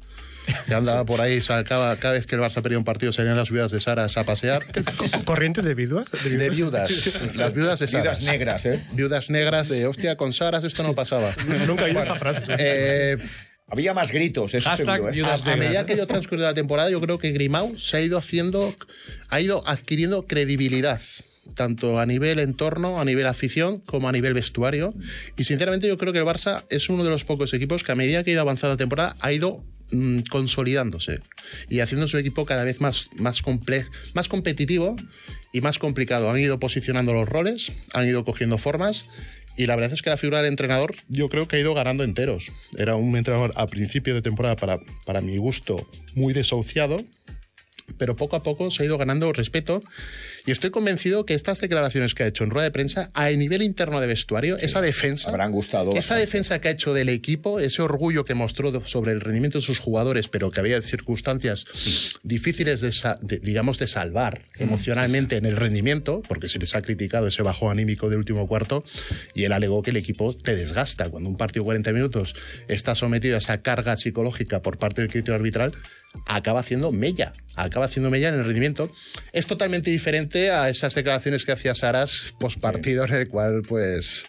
[0.67, 3.51] Que andaba por ahí, sacaba, cada vez que el Barça perdía un partido, salían las
[3.51, 4.65] viudas de Saras a pasear.
[5.25, 6.07] Corriente de viudas.
[6.11, 7.37] De viudas.
[7.37, 8.21] Las viudas de Saras.
[8.21, 8.85] Viudas negras, ¿eh?
[8.93, 11.35] Viudas negras de, hostia, con Saras esto no pasaba.
[11.67, 12.43] Nunca he oído esta frase.
[12.59, 13.19] Eh,
[13.69, 15.25] Había más gritos, eso Hashtag seguro, ¿eh?
[15.25, 18.01] a, a medida que ha ido transcurriendo la temporada, yo creo que Grimau se ha
[18.01, 18.73] ido haciendo,
[19.29, 21.01] ha ido adquiriendo credibilidad,
[21.57, 24.95] tanto a nivel entorno, a nivel afición, como a nivel vestuario.
[25.37, 27.97] Y sinceramente yo creo que el Barça es uno de los pocos equipos que a
[27.97, 31.21] medida que ha ido avanzando la temporada ha ido mm, consolidándose
[31.69, 34.97] y haciendo su equipo cada vez más, más, comple- más competitivo
[35.53, 36.31] y más complicado.
[36.31, 39.07] Han ido posicionando los roles, han ido cogiendo formas
[39.57, 42.05] y la verdad es que la figura del entrenador yo creo que ha ido ganando
[42.05, 42.53] enteros.
[42.77, 47.03] Era un entrenador a principio de temporada, para, para mi gusto, muy desahuciado,
[47.99, 49.83] pero poco a poco se ha ido ganando respeto
[50.47, 53.63] y estoy convencido que estas declaraciones que ha hecho en rueda de prensa a nivel
[53.63, 56.21] interno de vestuario, esa defensa, habrán gustado esa bastante.
[56.21, 59.81] defensa que ha hecho del equipo, ese orgullo que mostró sobre el rendimiento de sus
[59.81, 61.65] jugadores, pero que había circunstancias
[62.23, 67.43] difíciles de, digamos de salvar emocionalmente en el rendimiento, porque se les ha criticado ese
[67.43, 68.85] bajo anímico del último cuarto
[69.35, 72.37] y él alegó que el equipo te desgasta cuando un partido de 40 minutos
[72.69, 75.73] está sometido a esa carga psicológica por parte del criterio arbitral
[76.25, 78.91] acaba haciendo mella, acaba haciendo mella en el rendimiento.
[79.33, 84.27] Es totalmente diferente a esas declaraciones que hacía Saras post partido en el cual pues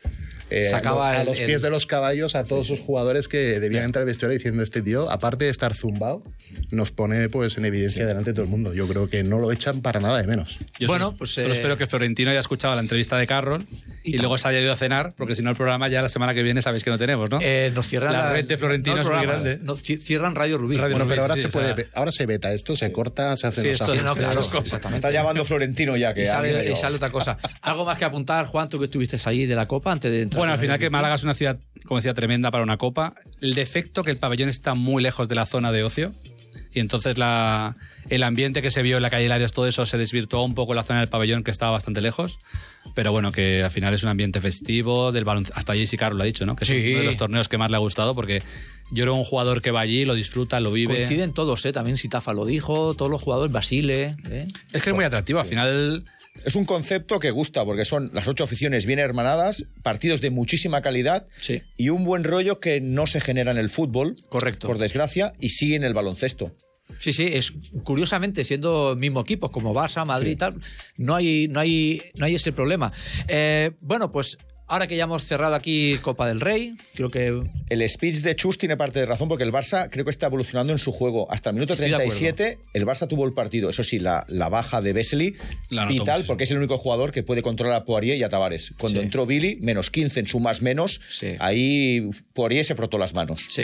[0.50, 3.60] eh, Sacaba a el- los el- pies de los caballos a todos sus jugadores que
[3.60, 6.24] debían entrar al vestuario diciendo este tío, aparte de estar zumbado,
[6.72, 8.74] nos pone pues en evidencia delante de todo el mundo.
[8.74, 10.58] Yo creo que no lo echan para nada de menos.
[10.80, 13.66] Yo Bueno, solo, pues, solo eh, espero que Florentino haya escuchado la entrevista de Carroll
[14.04, 16.10] y, Y luego se haya ido a cenar, porque si no el programa ya la
[16.10, 17.40] semana que viene sabéis que no tenemos, ¿no?
[17.42, 19.64] Eh, nos cierran La red de Florentino el es muy programa, grande.
[19.66, 20.78] nos ci- cierran Radio Rubí.
[20.78, 22.78] Radio Bueno, sí, pero ahora sí, se o puede, sea- ve- ahora se veta esto,
[22.78, 24.42] se corta, se hace Sí, los esto- no, claro.
[24.90, 27.38] Me está llamando Florentino ya que Y sale, y sale otra cosa.
[27.62, 30.37] ¿Algo más que apuntar, Juan, tú que estuviste ahí de la Copa antes de entrar?
[30.38, 30.90] Bueno, en al final que?
[30.90, 33.14] Málaga es una ciudad, como decía, tremenda para una copa.
[33.42, 36.12] El defecto que el pabellón está muy lejos de la zona de ocio.
[36.74, 37.74] Y entonces la,
[38.10, 40.74] el ambiente que se vio en la calle Larios, todo eso se desvirtuó un poco
[40.74, 42.38] en la zona del pabellón que estaba bastante lejos.
[42.94, 45.46] Pero bueno, que al final es un ambiente festivo, del balon...
[45.54, 46.56] hasta Jesse Carlos lo ha dicho, ¿no?
[46.56, 46.74] Que Sí.
[46.76, 48.44] es uno de los torneos que más le ha gustado porque
[48.92, 50.96] yo era un jugador que va allí, lo disfruta, lo vive.
[50.96, 51.72] Coinciden todos, ¿eh?
[51.74, 54.16] También Sitafa lo dijo, todos los jugadores, Basile.
[54.30, 54.48] ¿eh?
[54.74, 55.40] Es que es muy atractivo.
[55.40, 56.04] Al final
[56.48, 60.82] Es un concepto que gusta porque son las ocho aficiones bien hermanadas, partidos de muchísima
[60.82, 61.62] calidad Sí.
[61.76, 64.66] y un buen rollo que no se genera en el fútbol, Correcto.
[64.66, 66.56] por desgracia, y sí en el baloncesto.
[67.00, 67.52] Sí, sí, es
[67.84, 70.54] curiosamente siendo mismo equipos como Barça, Madrid y tal,
[70.96, 72.94] no hay, no hay, no hay ese problema.
[73.28, 74.38] Eh, bueno, pues
[74.68, 78.58] ahora que ya hemos cerrado aquí Copa del Rey, creo que El speech de Chus
[78.58, 81.32] tiene parte de razón porque el Barça creo que está evolucionando en su juego.
[81.32, 82.12] Hasta el minuto Estoy de acuerdo.
[82.12, 83.70] 37 el Barça tuvo el partido.
[83.70, 84.94] Eso sí, la, la baja de
[85.70, 88.74] notó vital porque es el único jugador que puede controlar a Poirier y a Tavares.
[88.78, 89.06] Cuando Sí.
[89.06, 91.34] entró Billy, menos 15 en su más menos, Sí.
[91.40, 93.46] ahí Poirier se frotó las manos.
[93.50, 93.64] Sí.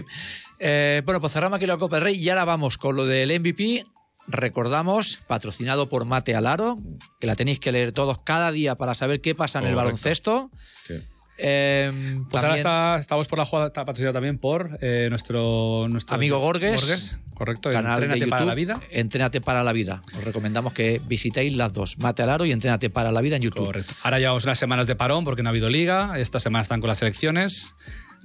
[0.60, 3.32] Eh, bueno, pues cerramos aquí la Copa del Rey y ahora vamos con lo del
[3.32, 3.84] MVP.
[4.28, 6.78] Recordamos, patrocinado por Mate Alaro,
[7.20, 10.50] que la tenéis que leer todos cada día para saber qué pasa en el baloncesto.
[10.88, 10.96] Sí.
[11.40, 11.92] Eh,
[12.30, 16.40] Pues ahora está, estamos por la jugada, está patrocinado también por eh, nuestro, nuestro Amigo
[16.40, 17.18] Gorges.
[17.36, 18.80] correcto, canal de Entrénate YouTube, para la vida.
[18.92, 20.02] Entrénate para la vida.
[20.16, 23.66] Os recomendamos que visitéis las dos, Mate Alaro y Entrénate para la vida en YouTube.
[23.66, 23.94] Correcto.
[24.04, 26.18] Ahora llevamos unas semanas de parón porque no ha habido liga.
[26.20, 27.74] Esta semana están con las elecciones.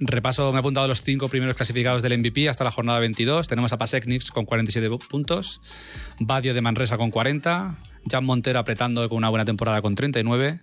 [0.01, 3.49] Repaso, me he apuntado los cinco primeros clasificados del MVP hasta la jornada 22.
[3.49, 5.61] Tenemos a Pasecnix con 47 puntos,
[6.20, 7.75] Badio de Manresa con 40,
[8.11, 10.61] Jan Montero apretando con una buena temporada con 39.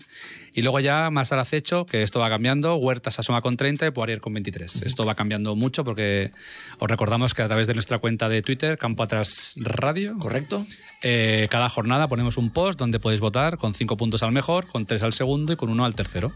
[0.53, 3.87] Y luego ya más al acecho, que esto va cambiando, Huerta se asoma con 30
[3.87, 4.83] y Poirier con 23.
[4.83, 6.31] Esto va cambiando mucho porque
[6.79, 10.65] os recordamos que a través de nuestra cuenta de Twitter, Campo Atrás Radio, ¿Correcto?
[11.03, 14.85] eh, cada jornada ponemos un post donde podéis votar con 5 puntos al mejor, con
[14.85, 16.31] 3 al segundo y con 1 al tercero.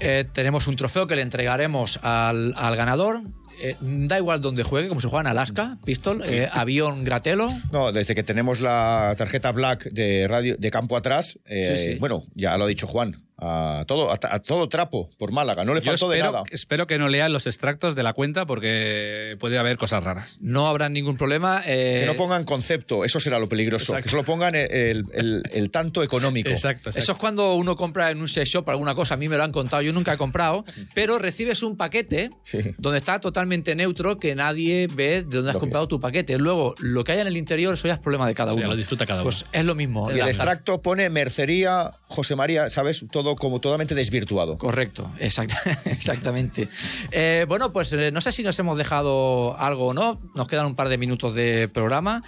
[0.00, 3.20] Eh, tenemos un trofeo que le entregaremos al, al ganador.
[3.62, 7.50] Eh, da igual donde juegue, como se juega en Alaska, pistol, eh, avión Gratelo.
[7.72, 11.98] No, desde que tenemos la tarjeta Black de radio de campo atrás, eh, Sí, sí.
[11.98, 15.74] bueno, ya lo ha dicho Juan, a todo, a, a todo trapo por Málaga, no
[15.74, 16.44] le Yo faltó de nada.
[16.50, 20.38] espero que no lean los extractos de la cuenta porque puede haber cosas raras.
[20.40, 21.62] No habrá ningún problema.
[21.66, 23.92] eh, Que no pongan concepto, eso será lo peligroso.
[23.92, 24.04] Exacto.
[24.04, 26.48] Que solo pongan el, el- el- el tanto económico.
[26.48, 26.98] Exacto, exacto.
[27.00, 29.42] Eso es cuando uno compra en un sex shop alguna cosa, a mí me lo
[29.44, 32.58] han contado, yo nunca he comprado, pero recibes un paquete Sí.
[32.78, 36.38] donde está totalmente neutro, que nadie ve de dónde has Lo comprado tu paquete.
[36.38, 38.66] Luego, lo que haya en el interior, eso ya es problema de cada Eso ya
[38.66, 38.72] uno.
[38.74, 39.50] lo disfruta cada Pues uno.
[39.52, 40.10] es lo mismo.
[40.10, 43.04] Y el extracto pone mercería José María, ¿sabes?
[43.10, 44.58] Todo como totalmente desvirtuado.
[44.58, 45.54] Correcto, exact-
[45.86, 46.68] exactamente.
[47.10, 50.20] Eh, bueno, pues eh, no sé si nos hemos dejado algo o no.
[50.34, 52.22] Nos quedan un par de minutos de programa.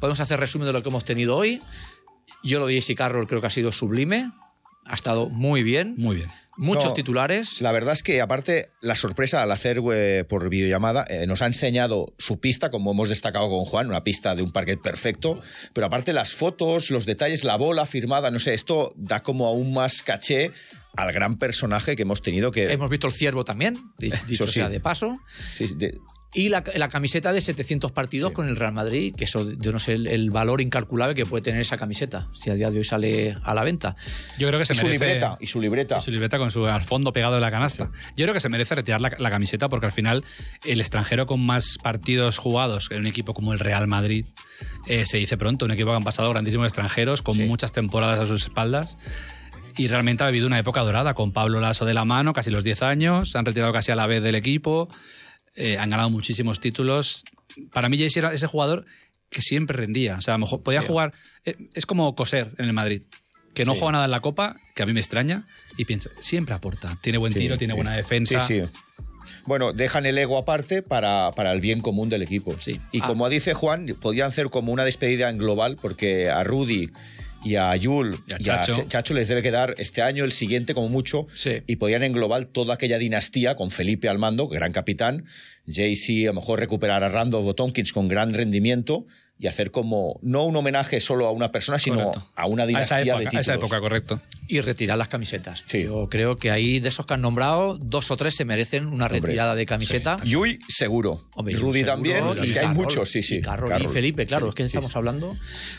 [0.00, 1.60] Podemos hacer resumen de lo que hemos tenido hoy.
[2.42, 4.30] Yo lo de JC Carroll creo que ha sido sublime.
[4.86, 5.94] Ha estado muy bien.
[5.98, 6.30] Muy bien.
[6.56, 7.60] Muchos No, titulares.
[7.62, 11.46] La verdad es que, aparte, la sorpresa al hacer eh, por videollamada eh, nos ha
[11.46, 15.40] enseñado su pista, como hemos destacado con Juan, una pista de un parquet perfecto.
[15.72, 19.72] Pero aparte, las fotos, los detalles, la bola firmada, no sé, esto da como aún
[19.72, 20.50] más caché
[20.96, 22.70] al gran personaje que hemos tenido que.
[22.72, 24.54] Hemos visto el ciervo también, di- dicho sí.
[24.54, 25.14] sea de paso.
[25.56, 25.98] Sí, de-
[26.32, 29.80] Y la, la camiseta de 700 partidos con el Real Madrid, que eso, yo no
[29.80, 32.84] sé el, el valor incalculable que puede tener esa camiseta, si a día de hoy
[32.84, 33.96] sale a la venta.
[34.38, 35.04] Yo creo que se y su merece.
[35.06, 35.98] libreta, y su libreta.
[35.98, 37.90] Y su libreta con su al fondo pegado de la canasta.
[38.16, 40.24] Yo creo que se merece retirar la, la camiseta porque al final
[40.64, 44.24] el extranjero con más partidos jugados en un equipo como el Real Madrid
[44.86, 48.26] eh, se dice pronto, un equipo que han pasado grandísimos extranjeros con muchas temporadas a
[48.26, 48.98] sus espaldas.
[49.76, 52.64] Y realmente ha vivido una época dorada con Pablo Lasso de la mano, casi los
[52.64, 54.88] 10 años, se han retirado casi a la vez del equipo,
[55.54, 57.24] eh, han ganado muchísimos títulos.
[57.72, 58.84] Para mí, Jayce era ese jugador
[59.28, 60.16] que siempre rendía.
[60.16, 61.12] O sea, a lo mejor podía jugar.
[61.44, 63.02] eh, es como coser en el Madrid,
[63.54, 65.44] que no juega nada en la Copa, que a mí me extraña,
[65.76, 66.96] y piensa, siempre aporta.
[67.00, 67.76] Tiene buen tiro, tiene sí.
[67.76, 68.40] buena defensa.
[68.46, 68.68] Sí, sí.
[69.46, 72.54] Bueno, dejan el ego aparte para, para el bien común del equipo.
[72.60, 72.80] Sí.
[72.92, 73.06] Y Ah.
[73.06, 76.90] como dice Juan, podían hacer como una despedida en global, porque a Rudy
[77.44, 78.84] y a Yul Y a y a Chacho.
[78.88, 81.62] Chacho les debe quedar este año, el siguiente como mucho, Sí.
[81.66, 85.24] y podían englobar toda aquella dinastía con Felipe al mando, gran capitán,
[85.66, 89.06] Jay-Z a lo mejor recuperar a Randolph o Tompkins con gran rendimiento
[89.40, 92.26] y hacer como, no un homenaje solo a una persona, sino Correcto.
[92.36, 93.40] a una a dinastía esa época, de a títulos.
[93.40, 94.20] esa época, correcto.
[94.48, 95.64] Y retirar las camisetas.
[95.66, 95.84] Sí.
[95.84, 99.08] Yo creo que ahí, de esos que han nombrado, dos o tres se merecen una
[99.08, 100.18] retirada de camiseta.
[100.24, 101.24] Yui, seguro.
[101.36, 102.24] Hombre, y Rudy seguro, también.
[102.42, 103.36] y es que hay muchos, sí, sí.
[103.36, 103.88] Y, Carroll, y.
[103.88, 105.34] Felipe, claro, es que estamos hablando.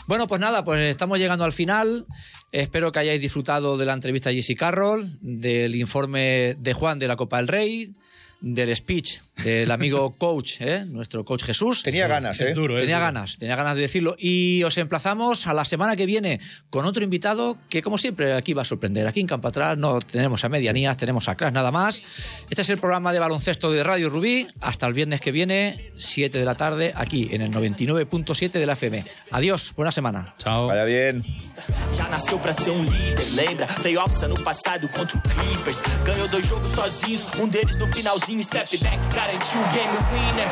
[0.08, 2.04] Bueno, pues nada, pues estamos llegando al final.
[2.50, 7.06] Espero que hayáis disfrutado de la entrevista a Jesse Carroll, del informe de Juan de
[7.06, 7.94] la Copa del Rey,
[8.40, 10.84] del speech del amigo coach, ¿eh?
[10.86, 11.82] nuestro coach Jesús.
[11.82, 12.50] Tenía ganas, ¿eh?
[12.50, 13.06] Es duro, es Tenía duro.
[13.06, 14.16] ganas, tenía ganas de decirlo.
[14.18, 16.40] Y os emplazamos a la semana que viene
[16.70, 19.06] con otro invitado que, como siempre, aquí va a sorprender.
[19.06, 22.02] Aquí en Campo Atrás no tenemos a Medianías, tenemos a Crash nada más.
[22.48, 24.46] Este es el programa de baloncesto de Radio Rubí.
[24.60, 28.74] Hasta el viernes que viene, 7 de la tarde, aquí en el 99.7 de la
[28.74, 29.04] FM.
[29.30, 30.34] Adiós, buena semana.
[30.38, 30.66] Chao.
[30.66, 31.22] Vaya bien.
[31.96, 33.66] Já nasceu pra ser um líder, lembra?
[33.66, 35.82] Playoffs ano passado contra o Clippers.
[36.04, 38.42] Ganhou dois jogos sozinhos, um deles no finalzinho.
[38.42, 38.98] Step back,
[39.32, 40.48] garantiu o game winner.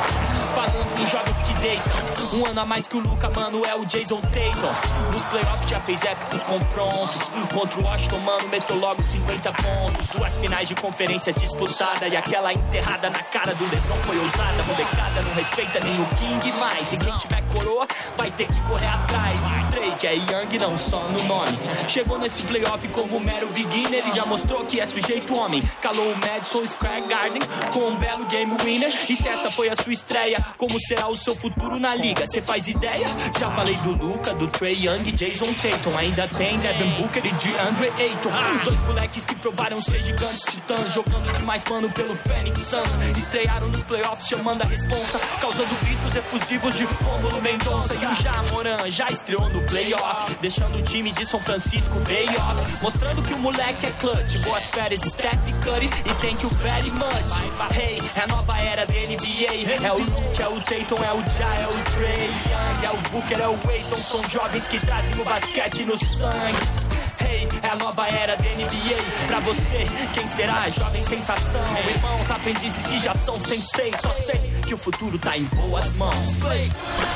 [0.54, 1.92] Falando em jogos que deitam.
[2.32, 4.72] Um ano a mais que o Luca, mano, é o Jason Tatum.
[5.12, 7.30] Nos playoffs já fez épicos confrontos.
[7.52, 10.08] Contra o Washington, mano, meteu logo 50 pontos.
[10.10, 12.12] Duas finais de conferências disputadas.
[12.12, 14.62] E aquela enterrada na cara do Lebron foi ousada.
[14.66, 16.92] Molecada não respeita nem o King mais.
[16.92, 17.86] E quem tiver coroa
[18.16, 19.42] vai ter que correr atrás.
[19.70, 21.58] Drake é Young, não só no nome.
[21.88, 25.62] Chegou nesse playoff como mero beginner e já mostrou que é sujeito homem.
[25.82, 27.42] Calou o Madison Square Garden
[27.72, 28.59] com um belo game
[29.08, 32.26] E se essa foi a sua estreia, como será o seu futuro na liga?
[32.26, 33.06] Cê faz ideia?
[33.38, 35.96] Já falei do Luca, do Trey Young, Jason Tatum.
[35.96, 38.30] Ainda tem Devin Booker e DeAndre Ayton.
[38.64, 43.16] Dois moleques que provaram ser gigantes titãs, jogando demais, mano, pelo Phoenix Suns.
[43.16, 47.94] Estrearam nos playoffs chamando a responsa, causando gritos efusivos de Rômulo Mendonça.
[47.94, 52.82] E o Jamoran já estreou no playoff, deixando o time de São Francisco Bay off.
[52.82, 57.76] Mostrando que o moleque é clutch, boas férias, Steph Curry e thank you very much.
[57.76, 59.86] Hey, é a nova era da NBA.
[59.86, 63.10] É o Luke, é o Tatum, é o Ja, é o Trey Young, é o
[63.10, 63.94] Booker, é o Aiton.
[63.94, 67.09] São jovens que trazem o basquete no sangue.
[67.22, 69.26] Hey, é a nova era da NBA.
[69.26, 71.62] Pra você, quem será a jovem sensação?
[71.88, 73.92] Irmãos, aprendizes que já são sensei.
[73.96, 76.34] Só sei que o futuro tá em boas mãos.
[76.40, 76.70] Play.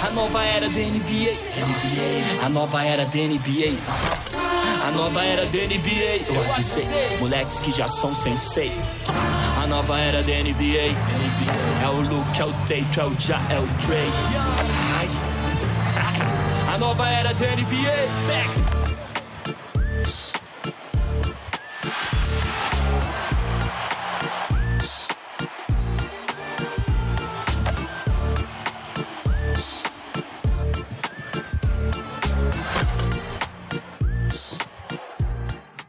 [0.06, 1.34] A nova era da NBA.
[2.44, 3.78] A nova era da NBA.
[4.86, 6.26] A nova era da NBA.
[6.28, 8.72] Eu avisei, moleques que já são sensei.
[9.62, 10.94] A nova era da NBA.
[11.82, 14.08] É o Luke, é o Tate, é o Ja, é o Trey.
[16.74, 18.08] A nova era da NBA.
[18.26, 18.93] Back.